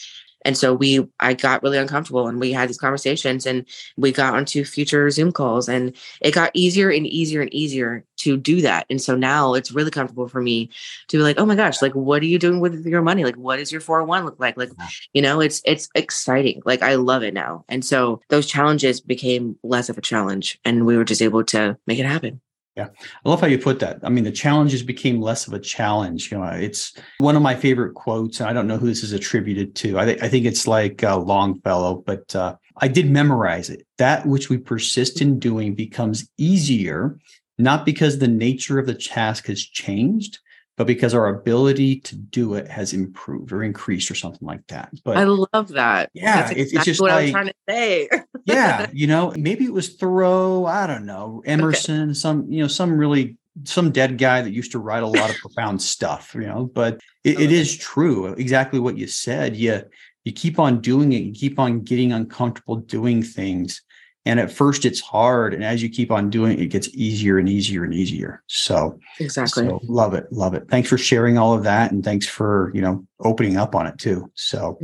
And 0.45 0.57
so 0.57 0.73
we, 0.73 1.07
I 1.19 1.33
got 1.33 1.63
really 1.63 1.77
uncomfortable 1.77 2.27
and 2.27 2.39
we 2.39 2.51
had 2.51 2.69
these 2.69 2.77
conversations 2.77 3.45
and 3.45 3.65
we 3.97 4.11
got 4.11 4.33
onto 4.33 4.63
future 4.63 5.09
Zoom 5.09 5.31
calls 5.31 5.69
and 5.69 5.95
it 6.21 6.33
got 6.33 6.51
easier 6.53 6.89
and 6.89 7.07
easier 7.07 7.41
and 7.41 7.53
easier 7.53 8.05
to 8.17 8.37
do 8.37 8.61
that. 8.61 8.85
And 8.89 9.01
so 9.01 9.15
now 9.15 9.53
it's 9.53 9.71
really 9.71 9.91
comfortable 9.91 10.27
for 10.27 10.41
me 10.41 10.69
to 11.09 11.17
be 11.17 11.23
like, 11.23 11.39
oh 11.39 11.45
my 11.45 11.55
gosh, 11.55 11.81
like, 11.81 11.93
what 11.93 12.21
are 12.21 12.27
you 12.27 12.39
doing 12.39 12.59
with 12.59 12.85
your 12.85 13.01
money? 13.01 13.23
Like, 13.23 13.35
what 13.35 13.57
does 13.57 13.71
your 13.71 13.81
401 13.81 14.25
look 14.25 14.39
like? 14.39 14.57
Like, 14.57 14.71
you 15.13 15.21
know, 15.21 15.41
it's, 15.41 15.61
it's 15.65 15.89
exciting. 15.95 16.61
Like, 16.65 16.81
I 16.81 16.95
love 16.95 17.23
it 17.23 17.33
now. 17.33 17.65
And 17.69 17.83
so 17.83 18.21
those 18.29 18.47
challenges 18.47 19.01
became 19.01 19.57
less 19.63 19.89
of 19.89 19.97
a 19.97 20.01
challenge 20.01 20.59
and 20.63 20.85
we 20.85 20.97
were 20.97 21.05
just 21.05 21.21
able 21.21 21.43
to 21.45 21.77
make 21.87 21.99
it 21.99 22.05
happen. 22.05 22.41
Yeah. 22.75 22.87
I 23.23 23.29
love 23.29 23.39
how 23.39 23.47
you 23.47 23.59
put 23.59 23.79
that. 23.79 23.99
I 24.01 24.09
mean, 24.09 24.23
the 24.23 24.31
challenges 24.31 24.81
became 24.81 25.21
less 25.21 25.45
of 25.45 25.53
a 25.53 25.59
challenge. 25.59 26.31
You 26.31 26.39
know, 26.39 26.45
it's 26.45 26.93
one 27.19 27.35
of 27.35 27.43
my 27.43 27.53
favorite 27.53 27.93
quotes. 27.93 28.39
And 28.39 28.49
I 28.49 28.53
don't 28.53 28.67
know 28.67 28.77
who 28.77 28.87
this 28.87 29.03
is 29.03 29.13
attributed 29.13 29.75
to. 29.75 29.99
I, 29.99 30.05
th- 30.05 30.23
I 30.23 30.27
think 30.27 30.45
it's 30.45 30.65
like 30.65 31.03
uh, 31.03 31.19
Longfellow, 31.19 32.03
but 32.05 32.35
uh, 32.35 32.55
I 32.77 32.87
did 32.87 33.11
memorize 33.11 33.69
it. 33.69 33.85
That 33.99 34.25
which 34.25 34.49
we 34.49 34.57
persist 34.57 35.21
in 35.21 35.37
doing 35.37 35.75
becomes 35.75 36.27
easier, 36.37 37.19
not 37.59 37.85
because 37.85 38.17
the 38.17 38.27
nature 38.27 38.79
of 38.79 38.87
the 38.87 38.95
task 38.95 39.45
has 39.45 39.61
changed, 39.61 40.39
but 40.75 40.87
because 40.87 41.13
our 41.13 41.27
ability 41.27 41.99
to 41.99 42.15
do 42.15 42.55
it 42.55 42.67
has 42.67 42.93
improved 42.93 43.51
or 43.51 43.63
increased 43.63 44.09
or 44.09 44.15
something 44.15 44.45
like 44.45 44.65
that. 44.67 44.89
But 45.03 45.17
I 45.17 45.25
love 45.25 45.69
that. 45.69 46.09
Yeah, 46.13 46.37
That's 46.37 46.51
exactly 46.51 46.77
it's 46.77 46.85
just 46.85 47.01
what 47.01 47.11
like, 47.11 47.27
I'm 47.27 47.31
trying 47.31 47.47
to 47.47 47.53
say. 47.69 48.09
yeah, 48.45 48.87
you 48.91 49.07
know, 49.07 49.33
maybe 49.37 49.65
it 49.65 49.73
was 49.73 49.95
Thoreau. 49.95 50.65
I 50.65 50.87
don't 50.87 51.05
know, 51.05 51.43
Emerson. 51.45 52.09
Okay. 52.09 52.13
Some 52.13 52.51
you 52.51 52.61
know, 52.61 52.67
some 52.67 52.97
really 52.97 53.37
some 53.65 53.91
dead 53.91 54.17
guy 54.17 54.41
that 54.41 54.51
used 54.51 54.71
to 54.71 54.79
write 54.79 55.03
a 55.03 55.07
lot 55.07 55.29
of 55.29 55.35
profound 55.41 55.81
stuff. 55.81 56.33
You 56.33 56.47
know, 56.47 56.65
but 56.73 56.99
it, 57.23 57.39
it 57.39 57.51
is 57.51 57.77
true. 57.77 58.33
Exactly 58.33 58.79
what 58.79 58.97
you 58.97 59.07
said. 59.07 59.55
You 59.55 59.83
you 60.23 60.31
keep 60.31 60.57
on 60.57 60.81
doing 60.81 61.13
it. 61.13 61.23
You 61.23 61.33
keep 61.33 61.59
on 61.59 61.81
getting 61.81 62.13
uncomfortable 62.13 62.77
doing 62.77 63.21
things 63.21 63.81
and 64.25 64.39
at 64.39 64.51
first 64.51 64.85
it's 64.85 64.99
hard. 65.01 65.53
And 65.53 65.63
as 65.63 65.83
you 65.83 65.89
keep 65.89 66.11
on 66.11 66.29
doing 66.29 66.53
it, 66.53 66.61
it 66.61 66.67
gets 66.67 66.89
easier 66.93 67.37
and 67.37 67.49
easier 67.49 67.83
and 67.83 67.93
easier. 67.93 68.43
So 68.47 68.99
exactly. 69.19 69.67
So 69.67 69.79
love 69.83 70.13
it. 70.13 70.31
Love 70.31 70.53
it. 70.53 70.67
Thanks 70.69 70.89
for 70.89 70.97
sharing 70.97 71.37
all 71.37 71.53
of 71.53 71.63
that. 71.63 71.91
And 71.91 72.03
thanks 72.03 72.27
for, 72.27 72.71
you 72.73 72.81
know, 72.81 73.05
opening 73.19 73.57
up 73.57 73.75
on 73.75 73.87
it 73.87 73.97
too. 73.97 74.31
So 74.35 74.79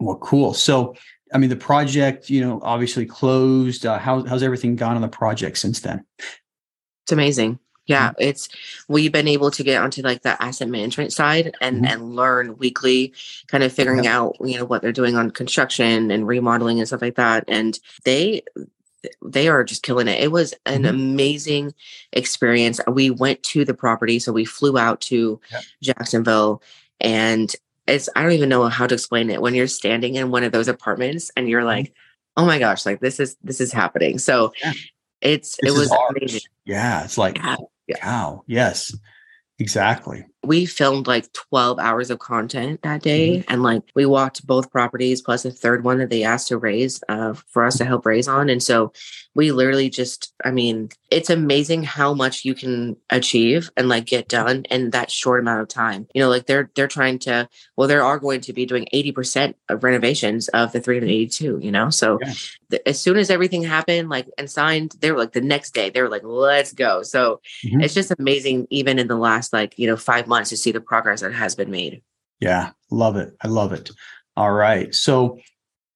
well, 0.00 0.16
cool. 0.16 0.54
So 0.54 0.94
I 1.32 1.38
mean, 1.38 1.50
the 1.50 1.56
project, 1.56 2.30
you 2.30 2.40
know, 2.40 2.60
obviously 2.62 3.06
closed. 3.06 3.86
Uh, 3.86 3.98
how, 3.98 4.24
how's 4.24 4.42
everything 4.42 4.76
gone 4.76 4.94
on 4.94 5.02
the 5.02 5.08
project 5.08 5.58
since 5.58 5.80
then? 5.80 6.04
It's 6.18 7.12
amazing 7.12 7.58
yeah 7.86 8.10
mm-hmm. 8.10 8.22
it's 8.22 8.48
we've 8.88 9.12
been 9.12 9.28
able 9.28 9.50
to 9.50 9.62
get 9.62 9.82
onto 9.82 10.02
like 10.02 10.22
the 10.22 10.40
asset 10.42 10.68
management 10.68 11.12
side 11.12 11.54
and 11.60 11.76
mm-hmm. 11.76 11.86
and 11.86 12.14
learn 12.14 12.56
weekly 12.58 13.12
kind 13.48 13.64
of 13.64 13.72
figuring 13.72 14.06
out 14.06 14.36
you 14.44 14.58
know 14.58 14.64
what 14.64 14.82
they're 14.82 14.92
doing 14.92 15.16
on 15.16 15.30
construction 15.30 16.10
and 16.10 16.26
remodeling 16.26 16.78
and 16.78 16.88
stuff 16.88 17.02
like 17.02 17.16
that 17.16 17.44
and 17.48 17.78
they 18.04 18.42
they 19.22 19.48
are 19.48 19.64
just 19.64 19.82
killing 19.82 20.08
it 20.08 20.22
it 20.22 20.32
was 20.32 20.54
an 20.66 20.82
mm-hmm. 20.82 20.94
amazing 20.94 21.74
experience 22.12 22.80
we 22.88 23.10
went 23.10 23.42
to 23.42 23.64
the 23.64 23.74
property 23.74 24.18
so 24.18 24.32
we 24.32 24.44
flew 24.44 24.78
out 24.78 25.00
to 25.00 25.40
jacksonville 25.82 26.62
and 27.00 27.54
it's 27.86 28.08
i 28.16 28.22
don't 28.22 28.32
even 28.32 28.48
know 28.48 28.66
how 28.68 28.86
to 28.86 28.94
explain 28.94 29.30
it 29.30 29.42
when 29.42 29.54
you're 29.54 29.66
standing 29.66 30.14
in 30.14 30.30
one 30.30 30.42
of 30.42 30.52
those 30.52 30.68
apartments 30.68 31.30
and 31.36 31.48
you're 31.48 31.60
mm-hmm. 31.60 31.68
like 31.68 31.94
oh 32.36 32.46
my 32.46 32.58
gosh 32.58 32.86
like 32.86 33.00
this 33.00 33.20
is 33.20 33.36
this 33.42 33.60
is 33.60 33.72
happening 33.72 34.18
so 34.18 34.52
yeah. 34.62 34.72
it's 35.20 35.56
this 35.60 35.74
it 35.74 35.78
was 35.78 35.92
amazing 36.10 36.40
yeah 36.64 37.04
it's 37.04 37.18
like 37.18 37.36
yeah. 37.36 37.56
Wow. 38.02 38.42
Yes. 38.46 38.94
Exactly. 39.58 40.26
We 40.46 40.66
filmed 40.66 41.06
like 41.06 41.32
12 41.32 41.78
hours 41.78 42.10
of 42.10 42.18
content 42.18 42.82
that 42.82 43.02
day. 43.02 43.38
Mm-hmm. 43.38 43.52
And 43.52 43.62
like 43.62 43.82
we 43.94 44.06
walked 44.06 44.46
both 44.46 44.70
properties 44.70 45.22
plus 45.22 45.44
a 45.44 45.50
third 45.50 45.84
one 45.84 45.98
that 45.98 46.10
they 46.10 46.24
asked 46.24 46.48
to 46.48 46.58
raise 46.58 47.02
uh, 47.08 47.34
for 47.34 47.64
us 47.64 47.78
to 47.78 47.84
help 47.84 48.06
raise 48.06 48.28
on. 48.28 48.48
And 48.48 48.62
so 48.62 48.92
we 49.34 49.50
literally 49.50 49.90
just, 49.90 50.32
I 50.44 50.50
mean, 50.50 50.90
it's 51.10 51.30
amazing 51.30 51.82
how 51.82 52.14
much 52.14 52.44
you 52.44 52.54
can 52.54 52.96
achieve 53.10 53.70
and 53.76 53.88
like 53.88 54.06
get 54.06 54.28
done 54.28 54.64
in 54.70 54.90
that 54.90 55.10
short 55.10 55.40
amount 55.40 55.60
of 55.60 55.68
time. 55.68 56.06
You 56.14 56.22
know, 56.22 56.28
like 56.28 56.46
they're, 56.46 56.70
they're 56.74 56.88
trying 56.88 57.18
to, 57.20 57.48
well, 57.76 57.88
they 57.88 57.96
are 57.96 58.18
going 58.18 58.40
to 58.42 58.52
be 58.52 58.66
doing 58.66 58.86
80% 58.92 59.54
of 59.68 59.82
renovations 59.82 60.48
of 60.48 60.72
the 60.72 60.80
382, 60.80 61.58
you 61.60 61.72
know? 61.72 61.90
So 61.90 62.18
yeah. 62.22 62.32
th- 62.70 62.82
as 62.86 63.00
soon 63.00 63.16
as 63.16 63.30
everything 63.30 63.62
happened, 63.62 64.08
like 64.08 64.28
and 64.38 64.48
signed, 64.48 64.94
they 65.00 65.10
were 65.10 65.18
like 65.18 65.32
the 65.32 65.40
next 65.40 65.74
day, 65.74 65.90
they 65.90 66.02
were 66.02 66.08
like, 66.08 66.24
let's 66.24 66.72
go. 66.72 67.02
So 67.02 67.40
mm-hmm. 67.64 67.80
it's 67.80 67.94
just 67.94 68.12
amazing, 68.18 68.68
even 68.70 68.98
in 68.98 69.08
the 69.08 69.16
last 69.16 69.52
like, 69.52 69.78
you 69.78 69.86
know, 69.86 69.96
five 69.96 70.26
months 70.26 70.33
to 70.42 70.56
see 70.56 70.72
the 70.72 70.80
progress 70.80 71.20
that 71.20 71.32
has 71.32 71.54
been 71.54 71.70
made. 71.70 72.02
Yeah. 72.40 72.70
Love 72.90 73.16
it. 73.16 73.36
I 73.40 73.48
love 73.48 73.72
it. 73.72 73.90
All 74.36 74.52
right. 74.52 74.94
So 74.94 75.38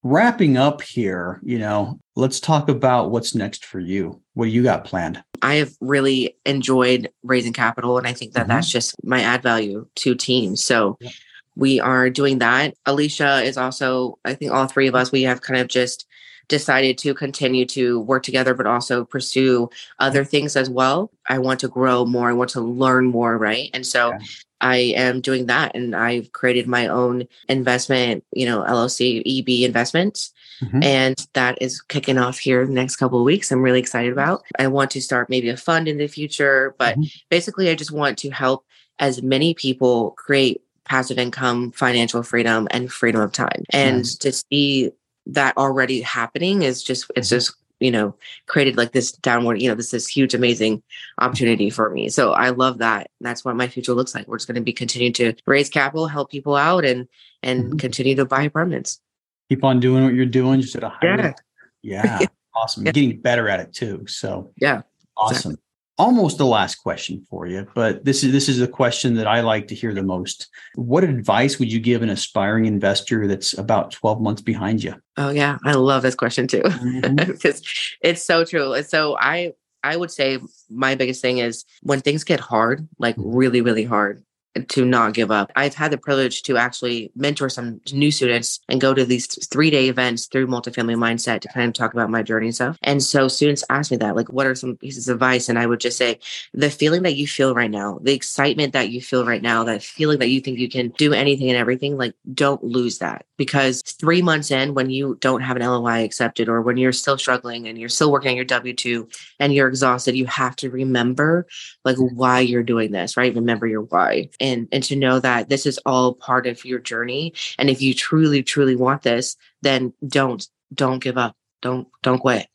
wrapping 0.02 0.56
up 0.56 0.80
here, 0.80 1.40
you 1.42 1.58
know, 1.58 1.98
let's 2.16 2.40
talk 2.40 2.68
about 2.68 3.10
what's 3.10 3.34
next 3.34 3.64
for 3.64 3.80
you. 3.80 4.20
What 4.34 4.46
do 4.46 4.50
you 4.50 4.62
got 4.62 4.84
planned? 4.84 5.22
I 5.42 5.56
have 5.56 5.72
really 5.80 6.36
enjoyed 6.46 7.10
raising 7.22 7.52
capital, 7.52 7.98
and 7.98 8.06
I 8.06 8.12
think 8.12 8.32
that 8.32 8.42
mm-hmm. 8.42 8.50
that's 8.50 8.70
just 8.70 8.94
my 9.04 9.20
add 9.20 9.42
value 9.42 9.86
to 9.96 10.14
teams. 10.14 10.64
So 10.64 10.96
yeah. 11.00 11.10
we 11.56 11.78
are 11.80 12.10
doing 12.10 12.38
that. 12.38 12.74
Alicia 12.86 13.42
is 13.42 13.56
also, 13.56 14.18
I 14.24 14.34
think 14.34 14.52
all 14.52 14.66
three 14.66 14.88
of 14.88 14.94
us, 14.94 15.12
we 15.12 15.22
have 15.22 15.42
kind 15.42 15.60
of 15.60 15.68
just 15.68 16.06
decided 16.48 16.98
to 16.98 17.14
continue 17.14 17.66
to 17.66 18.00
work 18.00 18.22
together, 18.22 18.54
but 18.54 18.66
also 18.66 19.04
pursue 19.04 19.68
other 19.98 20.24
things 20.24 20.56
as 20.56 20.68
well. 20.68 21.10
I 21.28 21.38
want 21.38 21.60
to 21.60 21.68
grow 21.68 22.04
more. 22.04 22.30
I 22.30 22.34
want 22.34 22.50
to 22.50 22.60
learn 22.60 23.06
more, 23.06 23.36
right? 23.36 23.70
And 23.74 23.86
so 23.86 24.10
yeah. 24.10 24.18
I 24.60 24.76
am 24.76 25.20
doing 25.20 25.46
that 25.46 25.74
and 25.74 25.94
I've 25.94 26.32
created 26.32 26.66
my 26.66 26.88
own 26.88 27.28
investment, 27.48 28.24
you 28.32 28.46
know, 28.46 28.62
LLC 28.62 29.22
EB 29.24 29.64
investments. 29.64 30.32
Mm-hmm. 30.62 30.82
And 30.82 31.26
that 31.34 31.58
is 31.60 31.80
kicking 31.80 32.18
off 32.18 32.38
here 32.38 32.66
the 32.66 32.72
next 32.72 32.96
couple 32.96 33.18
of 33.18 33.24
weeks. 33.24 33.52
I'm 33.52 33.62
really 33.62 33.78
excited 33.78 34.12
about. 34.12 34.42
I 34.58 34.66
want 34.66 34.90
to 34.92 35.00
start 35.00 35.30
maybe 35.30 35.48
a 35.48 35.56
fund 35.56 35.86
in 35.86 35.98
the 35.98 36.08
future, 36.08 36.74
but 36.78 36.94
mm-hmm. 36.94 37.04
basically 37.28 37.70
I 37.70 37.76
just 37.76 37.92
want 37.92 38.18
to 38.18 38.30
help 38.30 38.64
as 38.98 39.22
many 39.22 39.54
people 39.54 40.12
create 40.12 40.62
passive 40.84 41.18
income, 41.18 41.70
financial 41.72 42.22
freedom, 42.22 42.66
and 42.70 42.90
freedom 42.90 43.20
of 43.20 43.30
time. 43.30 43.62
And 43.70 44.04
to 44.20 44.32
see 44.32 44.90
that 45.28 45.56
already 45.56 46.00
happening 46.00 46.62
is 46.62 46.82
just 46.82 47.10
it's 47.16 47.28
mm-hmm. 47.28 47.36
just 47.36 47.56
you 47.80 47.90
know 47.90 48.14
created 48.46 48.76
like 48.76 48.92
this 48.92 49.12
downward 49.12 49.60
you 49.62 49.68
know 49.68 49.74
this 49.74 49.94
is 49.94 50.08
huge 50.08 50.34
amazing 50.34 50.82
opportunity 51.20 51.70
for 51.70 51.90
me. 51.90 52.08
So 52.08 52.32
i 52.32 52.50
love 52.50 52.78
that. 52.78 53.10
That's 53.20 53.44
what 53.44 53.56
my 53.56 53.68
future 53.68 53.94
looks 53.94 54.14
like. 54.14 54.26
We're 54.26 54.38
just 54.38 54.48
going 54.48 54.56
to 54.56 54.60
be 54.60 54.72
continuing 54.72 55.12
to 55.14 55.34
raise 55.46 55.68
capital 55.68 56.06
help 56.06 56.30
people 56.30 56.56
out 56.56 56.84
and 56.84 57.08
and 57.42 57.64
mm-hmm. 57.64 57.76
continue 57.76 58.16
to 58.16 58.24
buy 58.24 58.42
apartments. 58.42 59.00
Keep 59.48 59.64
on 59.64 59.80
doing 59.80 60.04
what 60.04 60.14
you're 60.14 60.26
doing. 60.26 60.60
Just 60.60 60.76
at 60.76 60.82
a 60.82 60.88
higher 60.88 61.34
yeah, 61.82 62.18
yeah. 62.20 62.26
awesome. 62.54 62.84
Yeah. 62.84 62.92
getting 62.92 63.20
better 63.20 63.48
at 63.48 63.60
it 63.60 63.72
too. 63.72 64.04
So 64.06 64.52
yeah. 64.56 64.82
Awesome. 65.16 65.52
exactly 65.52 65.67
almost 65.98 66.38
the 66.38 66.46
last 66.46 66.76
question 66.76 67.26
for 67.28 67.46
you, 67.46 67.66
but 67.74 68.04
this 68.04 68.22
is 68.22 68.32
this 68.32 68.48
is 68.48 68.60
a 68.60 68.68
question 68.68 69.14
that 69.14 69.26
I 69.26 69.40
like 69.40 69.68
to 69.68 69.74
hear 69.74 69.92
the 69.92 70.02
most. 70.02 70.48
What 70.74 71.04
advice 71.04 71.58
would 71.58 71.72
you 71.72 71.80
give 71.80 72.02
an 72.02 72.08
aspiring 72.08 72.66
investor 72.66 73.26
that's 73.26 73.56
about 73.58 73.90
12 73.90 74.20
months 74.20 74.42
behind 74.42 74.82
you? 74.82 74.94
Oh 75.16 75.30
yeah, 75.30 75.58
I 75.64 75.72
love 75.72 76.02
this 76.02 76.14
question 76.14 76.46
too. 76.46 76.62
Mm-hmm. 76.62 77.16
because 77.32 77.62
it's 78.00 78.22
so 78.22 78.44
true. 78.44 78.72
And 78.72 78.86
So 78.86 79.16
I 79.18 79.54
I 79.82 79.96
would 79.96 80.10
say 80.10 80.38
my 80.70 80.94
biggest 80.94 81.20
thing 81.22 81.38
is 81.38 81.64
when 81.82 82.00
things 82.00 82.24
get 82.24 82.40
hard, 82.40 82.88
like 82.98 83.16
mm-hmm. 83.16 83.36
really 83.36 83.60
really 83.60 83.84
hard, 83.84 84.22
to 84.66 84.84
not 84.84 85.14
give 85.14 85.30
up. 85.30 85.52
I've 85.56 85.74
had 85.74 85.90
the 85.90 85.98
privilege 85.98 86.42
to 86.44 86.56
actually 86.56 87.10
mentor 87.14 87.48
some 87.48 87.80
new 87.92 88.10
students 88.10 88.60
and 88.68 88.80
go 88.80 88.94
to 88.94 89.04
these 89.04 89.26
three 89.48 89.70
day 89.70 89.88
events 89.88 90.26
through 90.26 90.46
multifamily 90.46 90.96
mindset 90.96 91.40
to 91.40 91.48
kind 91.48 91.68
of 91.68 91.74
talk 91.74 91.92
about 91.92 92.10
my 92.10 92.22
journey 92.22 92.46
and 92.46 92.54
stuff. 92.54 92.78
And 92.82 93.02
so 93.02 93.28
students 93.28 93.64
ask 93.70 93.90
me 93.90 93.96
that, 93.98 94.16
like, 94.16 94.32
what 94.32 94.46
are 94.46 94.54
some 94.54 94.76
pieces 94.76 95.08
of 95.08 95.16
advice? 95.16 95.48
And 95.48 95.58
I 95.58 95.66
would 95.66 95.80
just 95.80 95.98
say, 95.98 96.18
the 96.54 96.70
feeling 96.70 97.02
that 97.02 97.16
you 97.16 97.26
feel 97.26 97.54
right 97.54 97.70
now, 97.70 97.98
the 98.02 98.14
excitement 98.14 98.72
that 98.72 98.90
you 98.90 99.00
feel 99.00 99.24
right 99.24 99.42
now, 99.42 99.64
that 99.64 99.82
feeling 99.82 100.18
that 100.18 100.28
you 100.28 100.40
think 100.40 100.58
you 100.58 100.68
can 100.68 100.88
do 100.90 101.12
anything 101.12 101.48
and 101.48 101.58
everything, 101.58 101.96
like, 101.96 102.14
don't 102.34 102.62
lose 102.62 102.98
that 102.98 103.24
because 103.38 103.82
three 103.82 104.20
months 104.20 104.50
in, 104.50 104.74
when 104.74 104.90
you 104.90 105.16
don't 105.20 105.40
have 105.40 105.56
an 105.56 105.62
LOI 105.62 106.04
accepted 106.04 106.48
or 106.48 106.60
when 106.60 106.76
you're 106.76 106.92
still 106.92 107.16
struggling 107.16 107.68
and 107.68 107.78
you're 107.78 107.88
still 107.88 108.12
working 108.12 108.30
on 108.30 108.36
your 108.36 108.44
W 108.44 108.74
2 108.74 109.08
and 109.40 109.54
you're 109.54 109.68
exhausted, 109.68 110.16
you 110.16 110.26
have 110.26 110.56
to 110.56 110.70
remember 110.70 111.46
like 111.84 111.96
why 111.96 112.40
you're 112.40 112.62
doing 112.62 112.90
this, 112.92 113.16
right? 113.16 113.34
Remember 113.34 113.66
your 113.66 113.82
why 113.82 114.28
and 114.72 114.82
to 114.84 114.96
know 114.96 115.20
that 115.20 115.48
this 115.48 115.66
is 115.66 115.78
all 115.86 116.14
part 116.14 116.46
of 116.46 116.64
your 116.64 116.78
journey. 116.78 117.32
And 117.58 117.70
if 117.70 117.80
you 117.80 117.94
truly 117.94 118.42
truly 118.42 118.76
want 118.76 119.02
this 119.02 119.36
then 119.62 119.92
don't 120.06 120.46
don't 120.72 121.02
give 121.02 121.18
up. 121.18 121.36
Don't 121.62 121.88
don't 122.02 122.18
quit. 122.18 122.46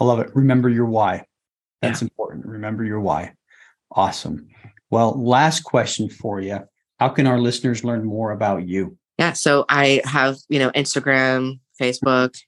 I 0.00 0.04
love 0.04 0.20
it. 0.20 0.34
Remember 0.34 0.68
your 0.68 0.86
why. 0.86 1.26
That's 1.82 2.02
yeah. 2.02 2.06
important. 2.06 2.46
Remember 2.46 2.84
your 2.84 3.00
why. 3.00 3.34
Awesome. 3.92 4.48
Well 4.90 5.20
last 5.22 5.60
question 5.60 6.08
for 6.08 6.40
you. 6.40 6.60
How 6.98 7.08
can 7.08 7.26
our 7.26 7.38
listeners 7.38 7.84
learn 7.84 8.04
more 8.04 8.32
about 8.32 8.66
you? 8.66 8.96
Yeah 9.18 9.32
so 9.34 9.66
i 9.68 10.00
have 10.04 10.38
you 10.48 10.58
know 10.58 10.70
instagram 10.70 11.60
facebook 11.78 12.40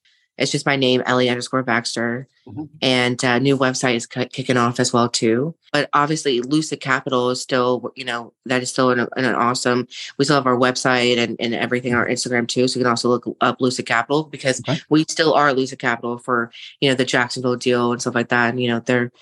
It's 0.42 0.52
just 0.52 0.66
my 0.66 0.76
name, 0.76 1.02
Ellie 1.06 1.28
underscore 1.28 1.62
Baxter. 1.62 2.28
Mm-hmm. 2.46 2.64
And 2.82 3.24
uh, 3.24 3.38
new 3.38 3.56
website 3.56 3.94
is 3.94 4.08
c- 4.12 4.26
kicking 4.26 4.56
off 4.56 4.80
as 4.80 4.92
well 4.92 5.08
too. 5.08 5.54
But 5.72 5.88
obviously, 5.92 6.40
Lucid 6.40 6.80
Capital 6.80 7.30
is 7.30 7.40
still, 7.40 7.92
you 7.94 8.04
know, 8.04 8.32
that 8.46 8.62
is 8.62 8.70
still 8.70 8.90
an, 8.90 9.06
an 9.16 9.34
awesome. 9.34 9.86
We 10.18 10.24
still 10.24 10.36
have 10.36 10.46
our 10.46 10.56
website 10.56 11.18
and, 11.18 11.36
and 11.38 11.54
everything, 11.54 11.94
our 11.94 12.08
Instagram 12.08 12.48
too. 12.48 12.66
So 12.66 12.78
you 12.78 12.84
can 12.84 12.90
also 12.90 13.08
look 13.08 13.24
up 13.40 13.60
Lucid 13.60 13.86
Capital 13.86 14.24
because 14.24 14.60
okay. 14.60 14.80
we 14.88 15.04
still 15.08 15.34
are 15.34 15.52
Lucid 15.52 15.78
Capital 15.78 16.18
for 16.18 16.50
you 16.80 16.88
know 16.88 16.96
the 16.96 17.04
Jacksonville 17.04 17.56
deal 17.56 17.92
and 17.92 18.00
stuff 18.00 18.14
like 18.14 18.28
that. 18.28 18.50
And 18.50 18.60
you 18.60 18.68
know 18.68 18.80
they're 18.80 19.12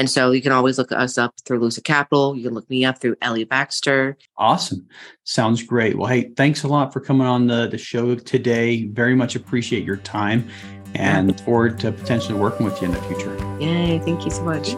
and 0.00 0.08
so 0.08 0.30
you 0.30 0.40
can 0.40 0.50
always 0.50 0.78
look 0.78 0.92
us 0.92 1.18
up 1.18 1.34
through 1.44 1.58
Lucid 1.58 1.84
Capital. 1.84 2.34
You 2.34 2.44
can 2.44 2.54
look 2.54 2.70
me 2.70 2.86
up 2.86 3.02
through 3.02 3.16
Ellie 3.20 3.44
Baxter. 3.44 4.16
Awesome. 4.38 4.88
Sounds 5.24 5.62
great. 5.62 5.98
Well, 5.98 6.06
hey, 6.06 6.30
thanks 6.38 6.62
a 6.62 6.68
lot 6.68 6.90
for 6.90 7.00
coming 7.00 7.26
on 7.26 7.48
the, 7.48 7.68
the 7.68 7.76
show 7.76 8.14
today. 8.14 8.86
Very 8.86 9.14
much 9.14 9.36
appreciate 9.36 9.84
your 9.84 9.98
time 9.98 10.48
and 10.94 11.28
look 11.28 11.40
forward 11.40 11.78
to 11.80 11.92
potentially 11.92 12.38
working 12.38 12.64
with 12.64 12.80
you 12.80 12.88
in 12.88 12.94
the 12.94 13.02
future. 13.02 13.36
Yay. 13.60 13.98
Thank 13.98 14.24
you 14.24 14.30
so 14.30 14.42
much. 14.42 14.70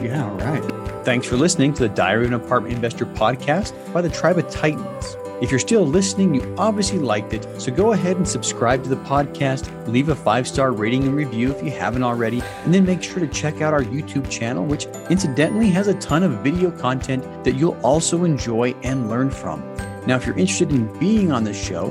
Yeah. 0.00 0.24
All 0.24 0.36
right. 0.36 1.04
Thanks 1.04 1.26
for 1.26 1.36
listening 1.36 1.74
to 1.74 1.88
the 1.88 1.88
Diary 1.88 2.26
of 2.26 2.32
an 2.32 2.40
Apartment 2.40 2.72
Investor 2.72 3.06
podcast 3.06 3.74
by 3.92 4.02
the 4.02 4.08
Tribe 4.08 4.38
of 4.38 4.48
Titans. 4.50 5.16
If 5.40 5.50
you're 5.50 5.58
still 5.58 5.86
listening, 5.86 6.34
you 6.34 6.54
obviously 6.58 6.98
liked 6.98 7.32
it. 7.32 7.46
So 7.58 7.72
go 7.72 7.92
ahead 7.92 8.18
and 8.18 8.28
subscribe 8.28 8.82
to 8.82 8.90
the 8.90 8.96
podcast, 8.96 9.70
leave 9.86 10.10
a 10.10 10.14
five 10.14 10.46
star 10.46 10.70
rating 10.72 11.04
and 11.04 11.14
review 11.14 11.50
if 11.50 11.64
you 11.64 11.70
haven't 11.70 12.02
already, 12.02 12.42
and 12.64 12.74
then 12.74 12.84
make 12.84 13.02
sure 13.02 13.20
to 13.20 13.28
check 13.28 13.62
out 13.62 13.72
our 13.72 13.82
YouTube 13.82 14.30
channel, 14.30 14.66
which 14.66 14.84
incidentally 15.08 15.70
has 15.70 15.88
a 15.88 15.94
ton 15.94 16.24
of 16.24 16.32
video 16.44 16.70
content 16.70 17.24
that 17.44 17.54
you'll 17.54 17.80
also 17.82 18.24
enjoy 18.24 18.74
and 18.82 19.08
learn 19.08 19.30
from. 19.30 19.60
Now, 20.06 20.16
if 20.16 20.26
you're 20.26 20.38
interested 20.38 20.72
in 20.72 20.98
being 20.98 21.32
on 21.32 21.44
the 21.44 21.54
show, 21.54 21.90